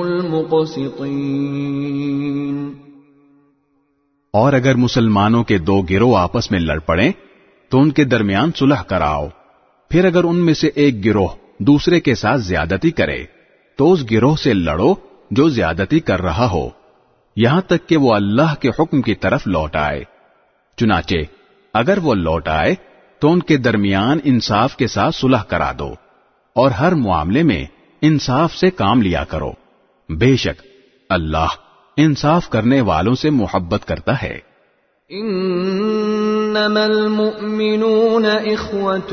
[4.34, 7.10] اور اگر مسلمانوں کے دو گروہ آپس میں لڑ پڑے
[7.72, 9.28] تو ان کے درمیان صلح کراؤ
[9.91, 11.36] پھر اگر ان میں سے ایک گروہ
[11.60, 13.24] دوسرے کے ساتھ زیادتی کرے
[13.80, 14.94] تو اس گروہ سے لڑو
[15.32, 16.68] جو زیادتی کر رہا ہو
[17.38, 20.03] یہاں تک کہ وہ اللہ کے حکم کی طرف لوٹ آئے
[20.78, 21.24] چنانچہ
[21.74, 22.76] اگر وہ لوٹ آئے
[23.22, 25.94] تو ان کے درمیان انصاف کے ساتھ صلح کرا دو
[26.56, 27.64] اور ہر معاملے میں
[28.02, 29.52] انصاف سے کام لیا کرو
[30.10, 30.62] بے شک
[31.10, 31.60] اللہ
[31.98, 34.40] انصاف کرنے والوں سے محبت کرتا ہے
[35.10, 39.12] انما المؤمنون اخوة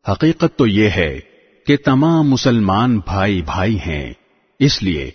[0.06, 1.18] حقیقت تو یہ ہے
[1.68, 4.12] کہ تمام مسلمان بھائی بھائی ہیں
[4.58, 5.10] اس لیے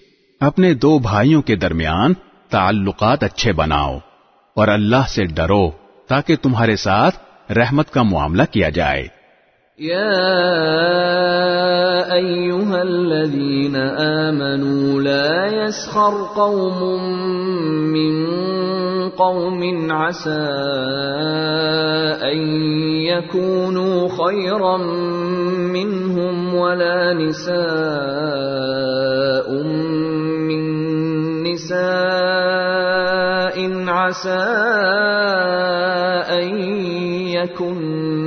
[0.41, 2.13] اپنے دو بھائیوں کے درمیان
[2.49, 3.97] تعلقات اچھے بناؤ
[4.55, 5.71] اور اللہ سے ڈرو
[6.07, 9.07] تاکہ تمہارے ساتھ رحمت کا معاملہ کیا جائے
[9.79, 10.13] يا
[12.13, 16.79] ايها الذين امنوا لا يسخر قوم
[17.89, 18.13] من
[19.09, 20.49] قوم عسى
[22.21, 22.37] ان
[23.01, 24.77] يكونوا خيرا
[25.73, 30.63] منهم ولا نساء من
[31.43, 32.93] نساء
[33.89, 34.43] عسى
[36.29, 36.57] ان
[37.33, 38.02] يكن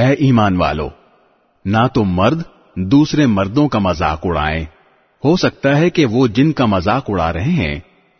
[0.00, 0.88] اے ایمان والو
[1.64, 2.42] نہ تو مرد
[2.76, 4.64] دوسرے مردوں کا مذاق اڑائیں
[5.24, 7.80] ہو سکتا ہے کہ وہ جن کا مذاق اڑا رہے ہیں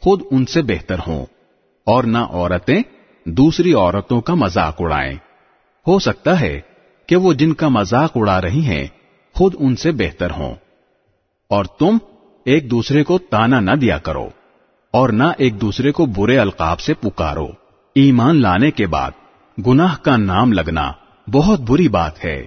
[0.03, 1.25] خود ان سے بہتر ہوں
[1.87, 2.79] اور نہ عورتیں
[3.27, 5.15] دوسری عورتوں کا مذاق اڑائیں
[5.87, 6.61] ہو سکتا ہے
[7.09, 8.87] کہ وہ جن کا مذاق اڑا رہی ہیں
[9.37, 10.55] خود ان سے بہتر ہوں
[11.51, 11.99] اور تم
[12.47, 14.29] ایک دوسرے کو تانا نہ دیا کرو
[14.95, 17.47] اور نہ ایک دوسرے کو برے القاب سے پکارو
[17.97, 19.11] ایمان لانے کے بعد
[19.59, 20.91] گناہ کا نام لگنا
[21.27, 22.47] بہت بری بات ہے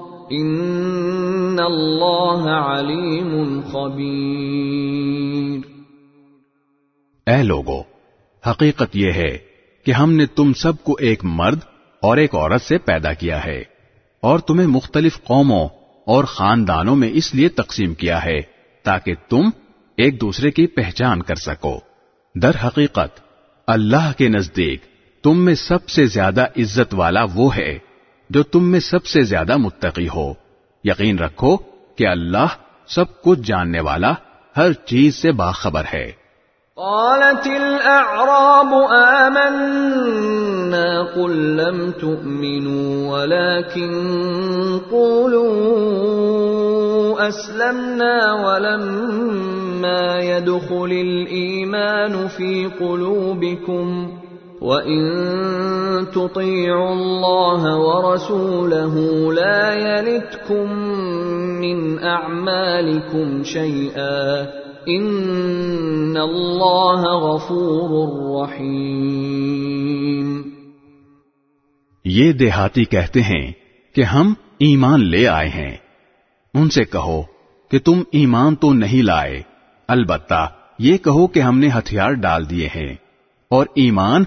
[0.31, 2.45] ان اللہ
[2.57, 3.31] علیم
[3.71, 5.65] خبیر
[7.27, 7.81] اے لوگو
[8.43, 9.31] حقیقت یہ ہے
[9.85, 11.59] کہ ہم نے تم سب کو ایک مرد
[12.03, 13.59] اور ایک عورت سے پیدا کیا ہے
[14.23, 15.67] اور تمہیں مختلف قوموں
[16.07, 18.39] اور خاندانوں میں اس لیے تقسیم کیا ہے
[18.85, 19.49] تاکہ تم
[19.97, 21.77] ایک دوسرے کی پہچان کر سکو
[22.35, 23.19] در حقیقت
[23.67, 24.79] اللہ کے نزدیک
[25.23, 27.77] تم میں سب سے زیادہ عزت والا وہ ہے
[28.51, 30.33] تم میں سب سے زیادہ متقی ہو
[30.83, 31.57] یقین رکھو
[31.95, 32.45] کہ اللہ
[32.87, 34.13] سب کچھ جاننے والا
[34.57, 36.11] ہر چیز سے باخبر ہے
[36.75, 44.09] قالت الأعراب آمنا قل لم تؤمنوا ولكن
[44.91, 45.51] قولوا
[47.27, 54.30] أسلمنا ولما يدخل الإيمان في قلوبكم ۖ
[54.63, 54.69] یہ
[72.31, 73.51] دیہاتی کہتے ہیں
[73.95, 75.77] کہ ہم ایمان لے آئے ہیں
[76.53, 77.21] ان سے کہو
[77.71, 79.41] کہ تم ایمان تو نہیں لائے
[79.87, 80.47] البتہ
[80.79, 82.95] یہ کہو کہ ہم نے ہتھیار ڈال دیے ہیں
[83.49, 84.23] اور ایمان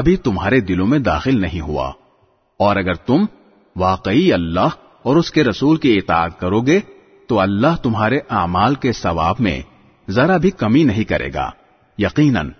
[0.00, 1.92] ابھی تمہارے دلوں میں داخل نہیں ہوا
[2.60, 3.24] اور اگر تم
[3.76, 4.76] واقعی اللہ
[5.02, 6.80] اور اس کے رسول کی اطاعت کرو گے
[7.28, 9.60] تو اللہ تمہارے اعمال کے ثواب میں
[10.08, 11.50] ذرا بھی کمی نہیں کرے گا
[11.98, 12.50] یقیناً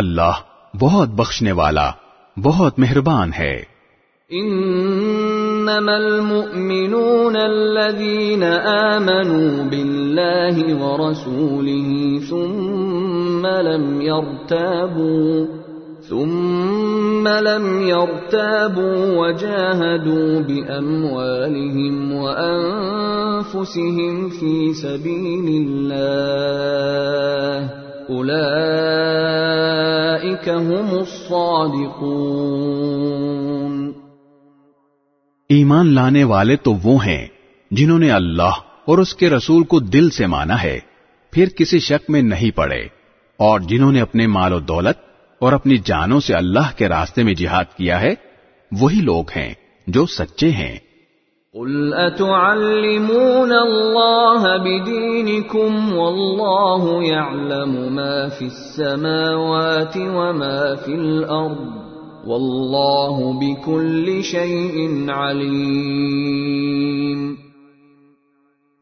[0.00, 0.40] اللہ
[0.80, 1.90] بہت بخشنے والا
[2.36, 3.56] بہت مہربان ہے
[16.08, 26.28] ثم لم يرتابوا وجاهدوا بأموالهم وأنفسهم في سبيل الله
[28.10, 32.48] أولئك هم الصادقون
[35.50, 37.24] ایمان لانے والے تو وہ ہیں
[37.70, 38.54] جنہوں نے اللہ
[38.86, 40.78] اور اس کے رسول کو دل سے مانا ہے
[41.32, 42.82] پھر کسی شک میں نہیں پڑے
[43.40, 44.98] اور جنہوں نے اپنے مال و دولت
[45.40, 48.14] اور اپنی جانوں سے اللہ کے راستے میں جہاد کیا ہے
[48.72, 49.52] وہی لوگ ہیں
[49.86, 50.76] جو سچے ہیں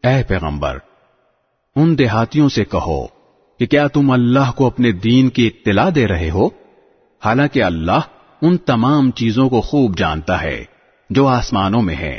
[0.04, 0.78] اے پیغمبر
[1.76, 3.15] ان دیہاتیوں سے کہو
[3.60, 6.48] کہ کیا تم اللہ کو اپنے دین کی اطلاع دے رہے ہو
[7.22, 8.08] حالانکہ اللہ
[8.42, 10.64] ان تمام چیزوں کو خوب جانتا ہے
[11.10, 12.19] جو آسمانوں میں ہیں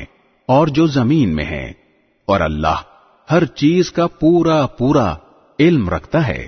[0.49, 1.73] اور جو زمین میں ہیں
[2.27, 2.81] اور اللہ
[3.31, 5.13] ہر چیز کا پورا پورا
[5.59, 6.47] علم رکھتا ہے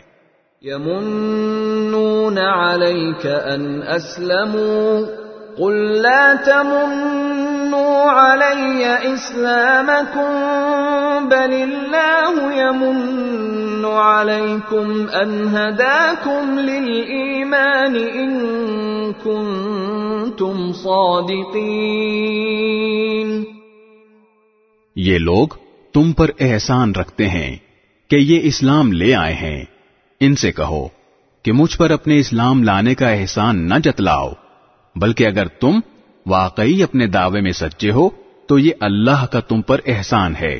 [5.59, 6.71] هداكم
[16.23, 16.55] کم
[16.59, 16.83] بن
[19.23, 22.19] كنتم صادقين
[24.95, 25.47] یہ لوگ
[25.93, 27.55] تم پر احسان رکھتے ہیں
[28.09, 29.63] کہ یہ اسلام لے آئے ہیں
[30.21, 30.87] ان سے کہو
[31.43, 34.29] کہ مجھ پر اپنے اسلام لانے کا احسان نہ جتلاؤ
[34.95, 35.79] بلکہ اگر تم
[36.25, 38.09] واقعی اپنے دعوے میں سچے ہو
[38.49, 40.57] تو یہ اللہ کا تم پر احسان ہے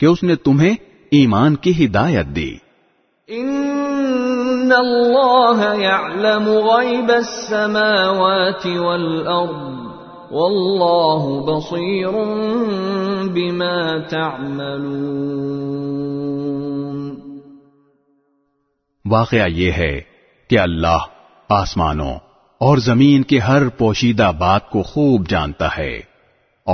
[0.00, 0.74] کہ اس نے تمہیں
[1.12, 2.50] ایمان کی ہدایت دی
[3.28, 5.62] ان اللہ
[6.64, 8.66] غیب السماوات
[10.34, 12.18] واللہ بصیر
[13.32, 13.76] بما
[14.08, 15.32] تعملون
[19.04, 19.94] واقعہ یہ ہے
[20.50, 21.08] کہ اللہ
[21.50, 22.14] آسمانوں
[22.62, 25.94] اور زمین کے ہر پوشیدہ بات کو خوب جانتا ہے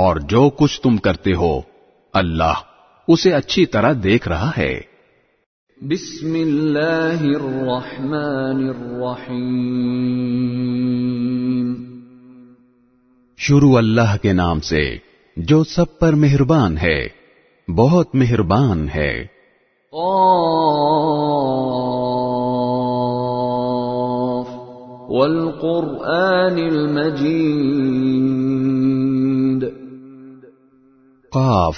[0.00, 1.49] اور جو کچھ تم کرتے ہو
[2.13, 2.59] اللہ
[3.07, 4.73] اسے اچھی طرح دیکھ رہا ہے
[5.77, 9.63] بسم اللہ الرحمن الرحیم
[13.39, 14.83] شروع اللہ کے نام سے
[15.37, 16.97] جو سب پر مہربان ہے
[17.67, 19.11] بہت مہربان ہے
[19.93, 20.07] او
[25.09, 27.79] والقرآن المجيد
[31.31, 31.77] قاف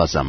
[0.00, 0.28] قسم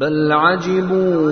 [0.00, 1.30] بل عجبوا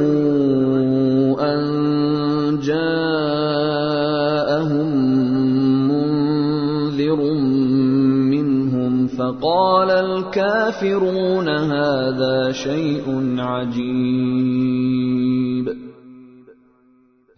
[1.40, 3.98] أن جاءهم
[9.18, 13.06] فقال الكافرون هذا شيء
[13.40, 14.68] عجيب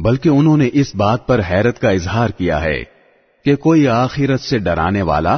[0.00, 2.81] بلکہ انہوں نے اس بات پر حیرت کا اظہار کیا ہے
[3.47, 5.37] کہ کوئی آخرت سے ڈرانے والا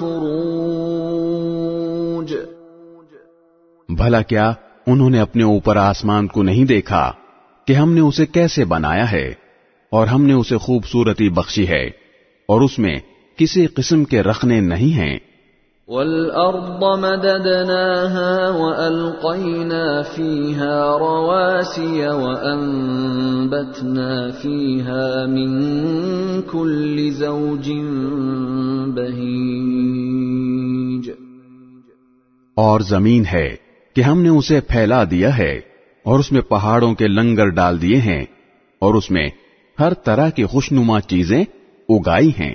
[0.00, 1.16] فروج
[3.88, 4.52] بھلا کیا
[4.86, 7.12] انہوں نے اپنے اوپر آسمان کو نہیں دیکھا
[7.66, 9.34] کہ ہم نے اسے کیسے بنایا ہے
[9.92, 11.90] اور ہم نے اسے خوبصورتی بخشی ہے
[12.48, 12.98] اور اس میں
[13.38, 15.18] کسی قسم کے رکھنے نہیں ہیں
[15.88, 16.42] مددناها
[19.22, 22.08] فيها فيها رواسي
[25.26, 25.62] من
[26.42, 27.70] كل زوج
[28.88, 31.10] بهيج
[32.56, 33.65] اور زمین ہے
[33.96, 35.52] کہ ہم نے اسے پھیلا دیا ہے
[36.04, 38.24] اور اس میں پہاڑوں کے لنگر ڈال دیے ہیں
[38.82, 39.28] اور اس میں
[39.80, 41.40] ہر طرح کی خوشنما چیزیں
[41.88, 42.54] اگائی ہیں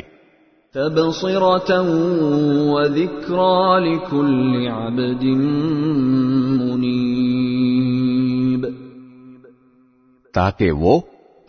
[10.33, 10.99] تاکہ وہ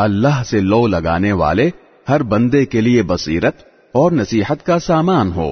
[0.00, 1.70] اللہ سے لو لگانے والے
[2.08, 3.62] ہر بندے کے لیے بصیرت
[3.94, 5.52] اور نصیحت کا سامان ہو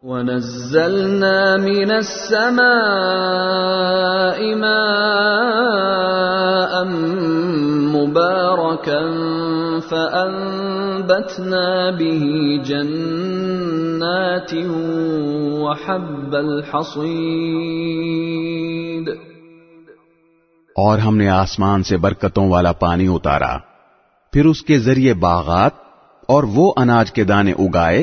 [0.04, 4.84] وَنَزَّلْنَا مِنَ السَّمَاءِ مَاءً
[7.96, 9.02] مُبَارَكًا
[9.90, 12.22] فَأَنْبَتْنَا بِهِ
[12.64, 14.54] جَنَّاتٍ
[15.64, 17.20] وَحَبَّ الْحَصِيدِ
[20.76, 23.52] اور ہم نے آسمان سے برکتوں والا پانی اتارا
[24.32, 25.72] پھر اس کے ذریعے باغات
[26.28, 28.02] اور وہ اناج کے دانے اگائے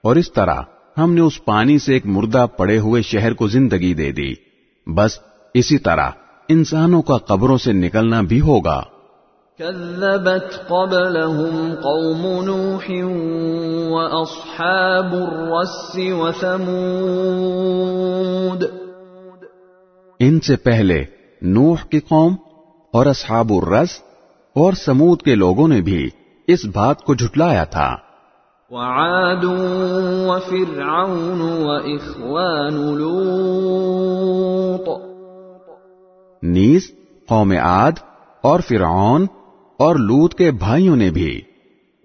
[0.04, 0.58] اور اس طرح
[0.96, 4.32] ہم نے اس پانی سے ایک مردہ پڑے ہوئے شہر کو زندگی دے دی
[4.86, 5.12] بس
[5.54, 6.08] اسی طرح
[6.48, 8.80] انسانوں کا قبروں سے نکلنا بھی ہوگا
[9.58, 12.88] كذبت قبلهم قوم نوح
[13.90, 15.94] وأصحاب الرس
[15.96, 16.56] وثمود
[20.20, 21.04] ان سے پہلے
[21.42, 22.34] نوح کی قوم
[22.94, 24.00] اور اصحاب الرس
[24.56, 26.08] اور سمود کے لوگوں نے بھی
[26.48, 27.88] اس بات کو جھٹلایا تھا
[28.70, 29.44] وعاد
[30.28, 34.88] وفرعون وإخوان لوط
[36.42, 36.90] نیز
[37.28, 38.00] قوم عاد
[38.44, 39.26] اور فرعون
[39.80, 41.40] اور لوت کے بھائیوں نے بھی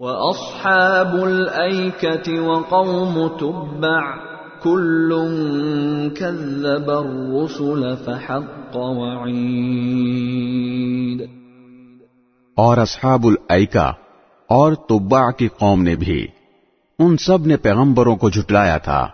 [0.00, 4.30] وَأَصْحَابُ الْأَيْكَةِ وَقَوْمُ تُبَّعُ
[4.63, 6.07] اور
[12.77, 13.91] اصحاب العکا
[14.49, 16.27] اور طبع کی قوم نے بھی
[16.99, 19.07] ان سب نے پیغمبروں کو جھٹلایا تھا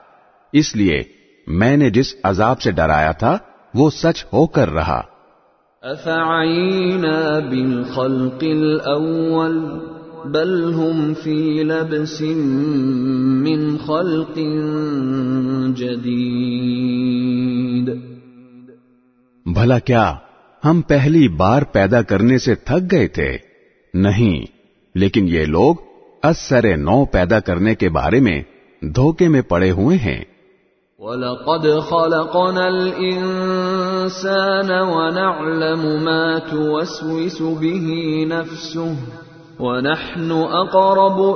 [0.54, 1.04] اس لیے
[1.48, 3.38] میں نے جس عذاب سے ڈرایا تھا
[3.74, 5.02] وہ سچ ہو کر رہا
[10.26, 11.64] بل هم فی
[11.64, 12.22] لبس
[13.42, 14.38] من خلق
[15.78, 17.90] جدید
[19.46, 20.16] بھلا کیا
[20.64, 23.38] ہم پہلی بار پیدا کرنے سے تھک گئے تھے
[23.94, 24.46] نہیں
[24.96, 25.76] لیکن یہ لوگ
[26.24, 28.42] اثر نو پیدا کرنے کے بارے میں
[28.82, 30.24] دھوکے میں پڑے ہوئے ہیں
[31.00, 37.86] وَلَقَدْ خَلَقْنَا الْإِنسَانَ وَنَعْلَمُ مَا تُوَسْوِسُ بِهِ
[38.26, 39.27] نَفْسُهُ
[39.60, 41.30] اور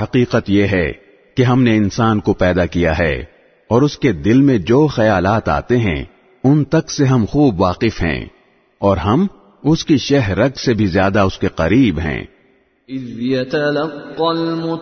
[0.00, 0.92] حقیقت یہ ہے
[1.36, 3.24] کہ ہم نے انسان کو پیدا کیا ہے
[3.70, 6.04] اور اس کے دل میں جو خیالات آتے ہیں
[6.44, 8.24] ان تک سے ہم خوب واقف ہیں
[8.80, 9.26] اور ہم
[9.64, 12.22] اس کی شہ رگ سے بھی زیادہ اس کے قریب ہیں
[12.94, 14.80] اس وقت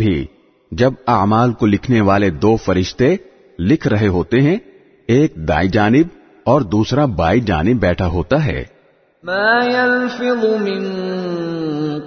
[0.00, 0.26] بھی
[0.72, 3.16] جب اعمال کو لکھنے والے دو فرشتے
[3.58, 4.58] لکھ رہے ہوتے ہیں
[5.06, 6.06] ایک دائیں جانب
[6.44, 8.64] اور دوسرا بائیں جانب بیٹھا ہوتا ہے
[9.24, 10.86] ما يلفظ من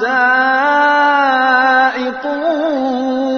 [0.00, 2.26] سائق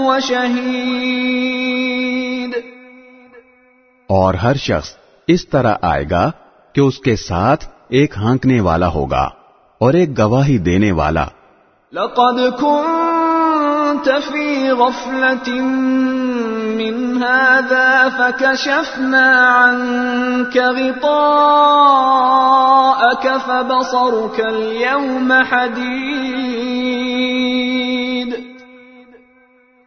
[0.07, 2.55] وشهيد
[4.11, 4.97] اور ہر شخص
[5.29, 6.31] اس طرح آئے گا
[6.75, 7.65] کہ اس کے ساتھ
[7.89, 9.29] ایک ہانکنے والا ہوگا
[9.81, 11.27] اور ایک گواہی دینے والا
[16.77, 18.09] من هذا
[19.37, 25.33] عنك غطاءك فبصرك اليوم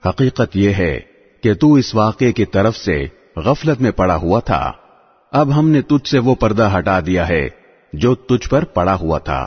[0.03, 0.99] حقیقت یہ ہے
[1.44, 2.98] کہ تو اس واقعے کی طرف سے
[3.36, 4.64] غفلت میں پڑا ہوا تھا
[5.32, 7.45] اب ہم نے تجھ سے وہ پردہ ہٹا دیا ہے
[7.94, 9.45] جو تجھ پر پڑا ہوا تھا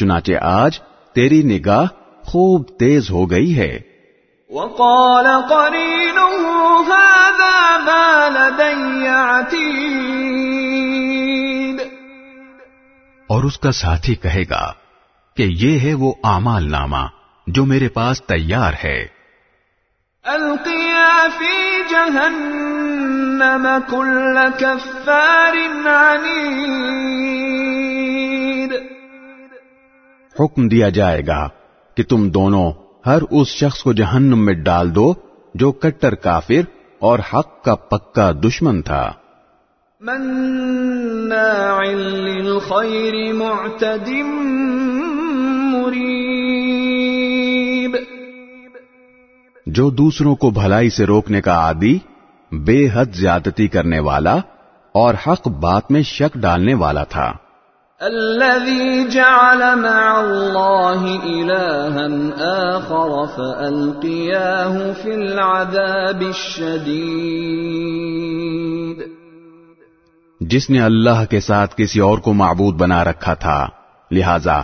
[0.00, 0.72] چنانچہ آج
[1.16, 1.86] تیری نگاہ
[2.24, 3.87] خوب تیز ہو گئی ہے
[4.50, 6.36] وقال قرينه
[6.82, 10.38] هذا ما لدي عتيد
[13.30, 14.62] اور اس کا ساتھی کہے گا
[15.36, 17.02] کہ یہ ہے وہ آمال نامہ
[17.46, 18.98] جو میرے پاس تیار ہے
[20.24, 21.60] القیاسی
[21.90, 25.56] جہنم کل کفار
[25.90, 26.90] عنید
[30.36, 31.42] حکم دیا جائے گا
[31.96, 32.68] کہ تم دونوں
[33.04, 35.12] ہر اس شخص کو جہنم میں ڈال دو
[35.54, 36.68] جو کٹر کافر
[37.00, 39.02] اور حق کا پکا دشمن تھا
[49.66, 51.98] جو دوسروں کو بھلائی سے روکنے کا عادی
[52.52, 54.36] بے حد زیادتی کرنے والا
[54.94, 57.32] اور حق بات میں شک ڈالنے والا تھا
[58.00, 67.58] الذي جعل مع الله إلها آخر فألقياه في العذاب الشديد
[70.40, 73.58] جس نے اللہ کے ساتھ کسی اور کو معبود بنا رکھا تھا
[74.10, 74.58] لہذا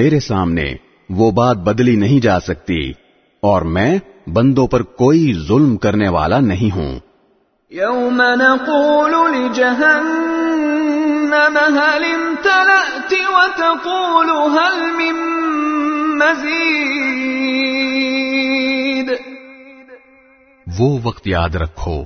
[0.00, 0.66] میرے سامنے
[1.10, 2.80] وہ بات بدلی نہیں جا سکتی
[3.42, 3.92] اور میں
[4.28, 6.92] بندوں پر کوئی ظلم کرنے والا نہیں ہوں
[7.72, 9.14] نقول
[11.68, 15.14] هل امتلأت وتقول هل من
[16.18, 17.50] مزید
[20.78, 22.04] وہ وقت یاد رکھو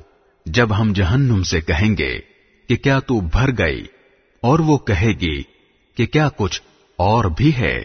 [0.47, 2.19] جب ہم جہنم سے کہیں گے
[2.69, 3.83] کہ کیا تو بھر گئی
[4.43, 5.43] اور وہ کہے گی
[5.97, 6.61] کہ کیا کچھ
[6.99, 7.77] اور بھی ہے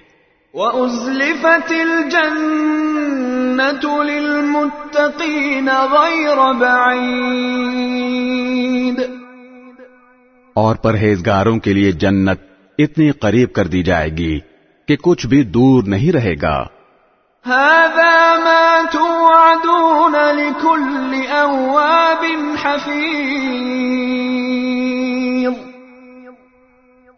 [0.59, 7.59] وَأُزْلِفَتِ الْجَنَّةُ لِلْمُتَّقِينَ غَيْرَ بَعِيدٍ
[10.55, 12.39] اور پرہیزگاروں کے لیے جنت
[12.79, 14.39] اتنی قریب کر دی جائے گی
[14.87, 16.69] کہ کچھ بھی دور نہیں رہے گا
[17.45, 18.37] هذا
[18.39, 22.25] ما توعدون لكل أواب
[22.63, 22.99] حفيظ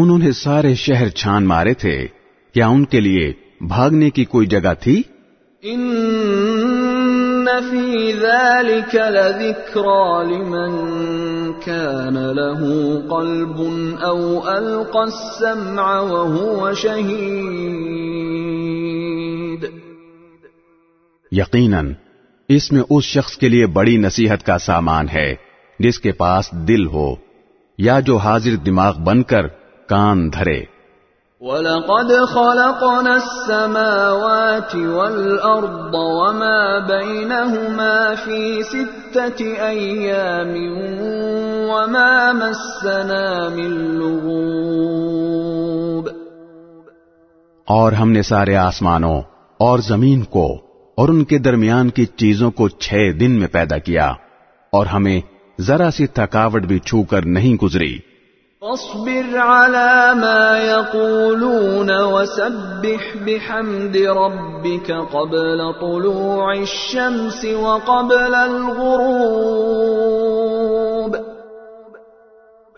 [0.00, 1.96] انہوں نے سارے شہر چھان مارے تھے
[2.54, 3.32] کیا ان کے لیے
[3.68, 5.00] بھاگنے کی کوئی جگہ تھی
[5.62, 5.82] ان
[7.62, 8.12] فی
[10.24, 10.74] لمن
[12.32, 12.68] له
[13.08, 13.58] قلب
[14.02, 14.18] او
[14.98, 16.70] السمع وهو
[21.32, 21.94] یقیناً
[22.48, 25.34] اس میں اس شخص کے لیے بڑی نصیحت کا سامان ہے
[25.78, 27.14] جس کے پاس دل ہو
[27.78, 29.46] یا جو حاضر دماغ بن کر
[29.88, 30.56] کان دھرے
[31.42, 36.60] وَلَقَدْ خَلَقْنَا السَّمَاوَاتِ وَالْأَرْضَ وَمَا
[36.88, 40.54] بَيْنَهُمَا فِي سِتَّةِ أَيَّامٍ
[41.70, 43.72] وَمَا مَسَّنَا مِن
[43.94, 45.24] لُّغُوبٍ
[47.68, 49.16] اور ہم نے سارے آسمانوں
[49.60, 50.73] اور زمین کو
[50.98, 54.06] اور ان کے درمیان کی چیزوں کو چھ دن میں پیدا کیا
[54.72, 55.20] اور ہمیں
[55.58, 57.94] ذرا سی تھکاوٹ بھی چھو کر نہیں گزری
[58.62, 69.56] اصبر على ما يقولون وسبح بحمد ربك قبل طلوع الشمس وقبل الغروب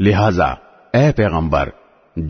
[0.00, 0.49] لہذا
[0.95, 1.71] اے پیغمبر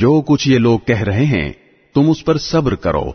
[0.00, 1.49] جو کچھ یہ لوگ کہہ رہے ہیں
[1.95, 3.07] تم اس پر صبر کرو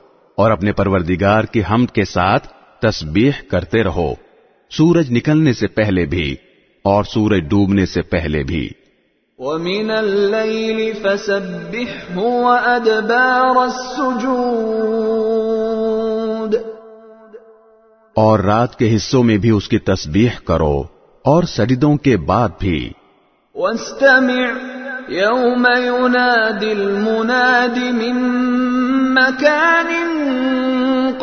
[0.38, 2.47] اور اپنے پروردگار کے حمد کے ساتھ
[2.81, 4.11] تسبیح کرتے رہو
[4.71, 6.27] سورج نکلنے سے پہلے بھی
[6.85, 8.61] اور سورج ڈوبنے سے پہلے بھی
[9.39, 12.15] وَمِنَ اللَّيْلِ فَسَبِّحْهُ
[12.39, 14.41] وَأَدْبَارَ السُّجُودِ
[18.15, 20.77] اور رات کے حصوں میں بھی اس کی تسبیح کرو
[21.25, 22.79] اور سجدوں کے بعد بھی
[23.55, 24.51] وَاسْتَمِعْ
[25.11, 28.19] یوم ينادي المناد من
[29.13, 29.89] مكان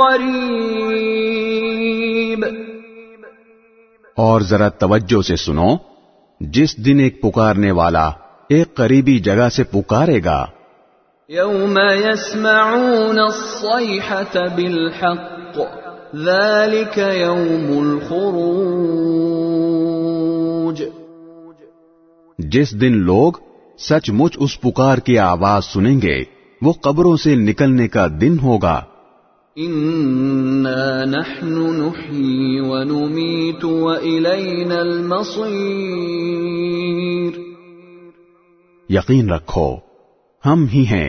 [0.00, 1.28] قريب
[4.16, 5.70] اور ذرا توجہ سے سنو
[6.40, 8.06] جس دن ایک پکارنے والا
[8.48, 10.40] ایک قریبی جگہ سے پکارے گا
[11.30, 15.56] یوم يسمعون الصيحة بالحق
[16.16, 17.66] ذلك يوم
[17.80, 18.78] الخروج
[22.38, 23.32] جس دن لوگ
[23.78, 26.22] سچ مچ اس پکار کی آواز سنیں گے
[26.62, 28.80] وہ قبروں سے نکلنے کا دن ہوگا
[38.88, 39.76] یقین رکھو
[40.44, 41.08] ہم ہی ہیں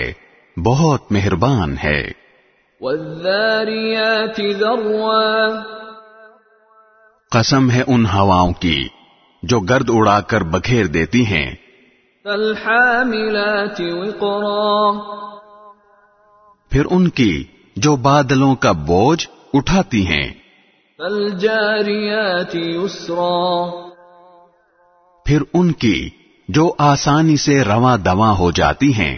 [0.57, 2.01] بہت مہربان ہے
[2.81, 5.19] والذاریات ذروا
[7.33, 8.79] قسم ہے ان ہواؤں کی
[9.43, 11.51] جو گرد اڑا کر بکھیر دیتی ہیں
[12.25, 14.65] فالحاملات وقرا
[16.71, 17.33] پھر ان کی
[17.77, 19.27] جو بادلوں کا بوجھ
[19.55, 20.29] اٹھاتی ہیں
[20.99, 22.11] تلجری
[25.27, 26.09] پھر ان کی
[26.49, 29.15] جو آسانی سے رواں دواں ہو جاتی ہیں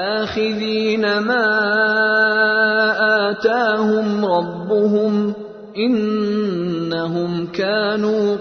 [0.00, 1.44] آخذین ما
[3.00, 5.34] آتاہم ربهم
[5.76, 7.46] انہم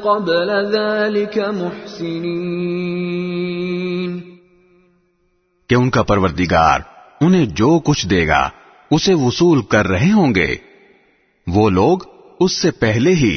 [0.02, 0.50] قبل
[1.54, 2.50] محسنین
[5.70, 6.80] کہ ان کا پروردگار
[7.20, 8.42] انہیں جو کچھ دے گا
[8.90, 10.50] اسے وصول کر رہے ہوں گے
[11.46, 11.96] وہ لوگ
[12.40, 13.32] اس سے پہلے ہی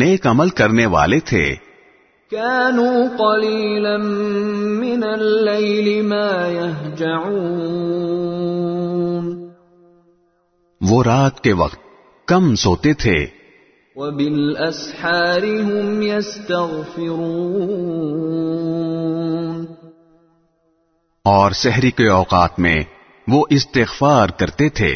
[0.00, 1.44] نیک عمل کرنے والے تھے
[4.80, 7.84] من الليل ما يهجعون
[10.80, 11.83] وہ رات کے وقت
[12.28, 13.14] کم سوتے تھے
[15.62, 17.18] هُمْ يَسْتَغْفِرُونَ
[21.24, 22.78] اور سحری کے اوقات میں
[23.28, 24.92] وہ استغفار کرتے تھے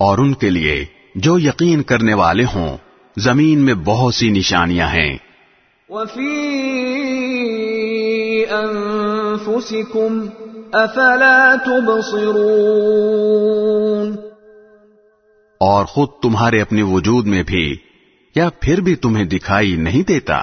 [0.01, 0.85] اور ان کے لیے
[1.15, 2.77] جو یقین کرنے والے ہوں
[3.17, 5.19] زمین میں بہت سی نشانیاں ہیں
[5.91, 6.83] وسیم
[10.73, 10.75] اصل
[10.75, 14.17] افلا تبصرون
[15.61, 17.77] اور خود تمہارے اپنے وجود میں بھی
[18.37, 20.37] یا پھر بھی تمہیں دکھائی نہیں دیتا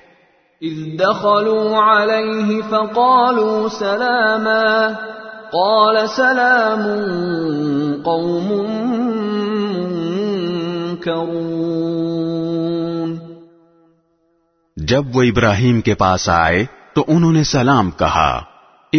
[14.77, 16.65] جب وہ ابراہیم کے پاس آئے
[16.95, 18.43] تو انہوں نے سلام کہا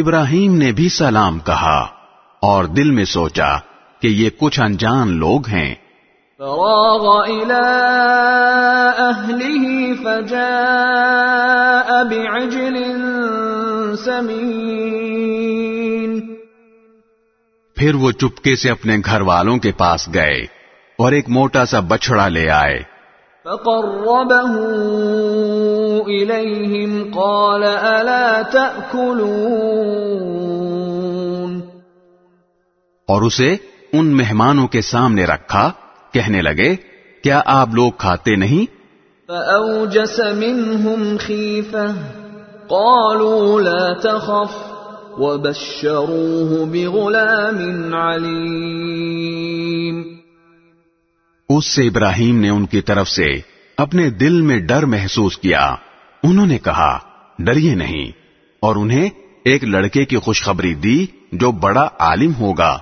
[0.00, 1.88] ابراہیم نے بھی سلام کہا
[2.42, 3.75] اور دل میں سوچا
[4.06, 5.76] کہ یہ کچھ انجان لوگ ہیں
[14.06, 16.36] سمین
[17.78, 20.46] پھر وہ چپکے سے اپنے گھر والوں کے پاس گئے
[21.00, 22.80] اور ایک موٹا سا بچڑا لے آئے
[23.46, 23.56] بہ
[27.16, 27.66] قال
[28.56, 29.22] کو کھول
[33.10, 33.56] اور اسے
[34.00, 35.72] ان مہمانوں کے سامنے رکھا
[36.12, 36.76] کہنے لگے
[37.24, 38.66] کیا آپ لوگ کھاتے نہیں
[51.50, 53.26] اس سے ابراہیم نے ان کی طرف سے
[53.78, 55.76] اپنے دل میں ڈر محسوس کیا
[56.24, 56.98] انہوں نے کہا
[57.40, 58.12] ڈریے نہیں
[58.60, 59.10] اور انہیں
[59.44, 61.06] ایک لڑکے کی خوشخبری دی
[61.32, 62.78] جو بڑا عالم ہوگا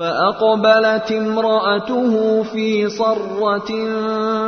[0.00, 2.12] فأقبلت امرأته
[2.42, 3.70] في صرة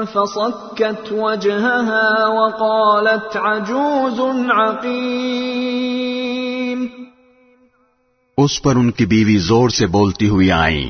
[0.05, 4.21] فصكت وجهها وقالت عجوز
[4.51, 5.83] عقيم
[8.39, 10.87] اس پر ان کی بیوی زور سے بولتی ہوئی آئیں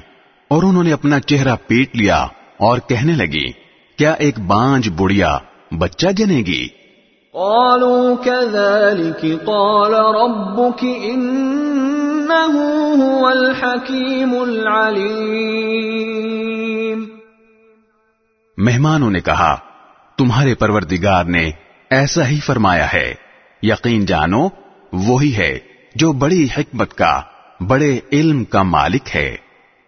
[0.51, 2.21] اور انہوں نے اپنا چہرہ پیٹ لیا
[2.61, 3.49] اور کہنے لگی
[3.99, 5.33] کیا ایک بانج بڑیا
[5.79, 6.63] بچہ جنے گی
[7.35, 12.55] قالوا كذلك قال ربك انه
[12.97, 15.79] هو الحكيم العليم
[18.59, 19.55] مہمانوں نے کہا
[20.19, 21.45] تمہارے پروردگار نے
[21.91, 23.15] ایسا ہی فرمایا ہے
[23.63, 24.43] یقین جانو
[24.93, 25.59] وہی ہے
[25.95, 27.15] جو بڑی حکمت کا
[27.61, 27.93] بڑے
[28.13, 29.31] علم کا مالک ہے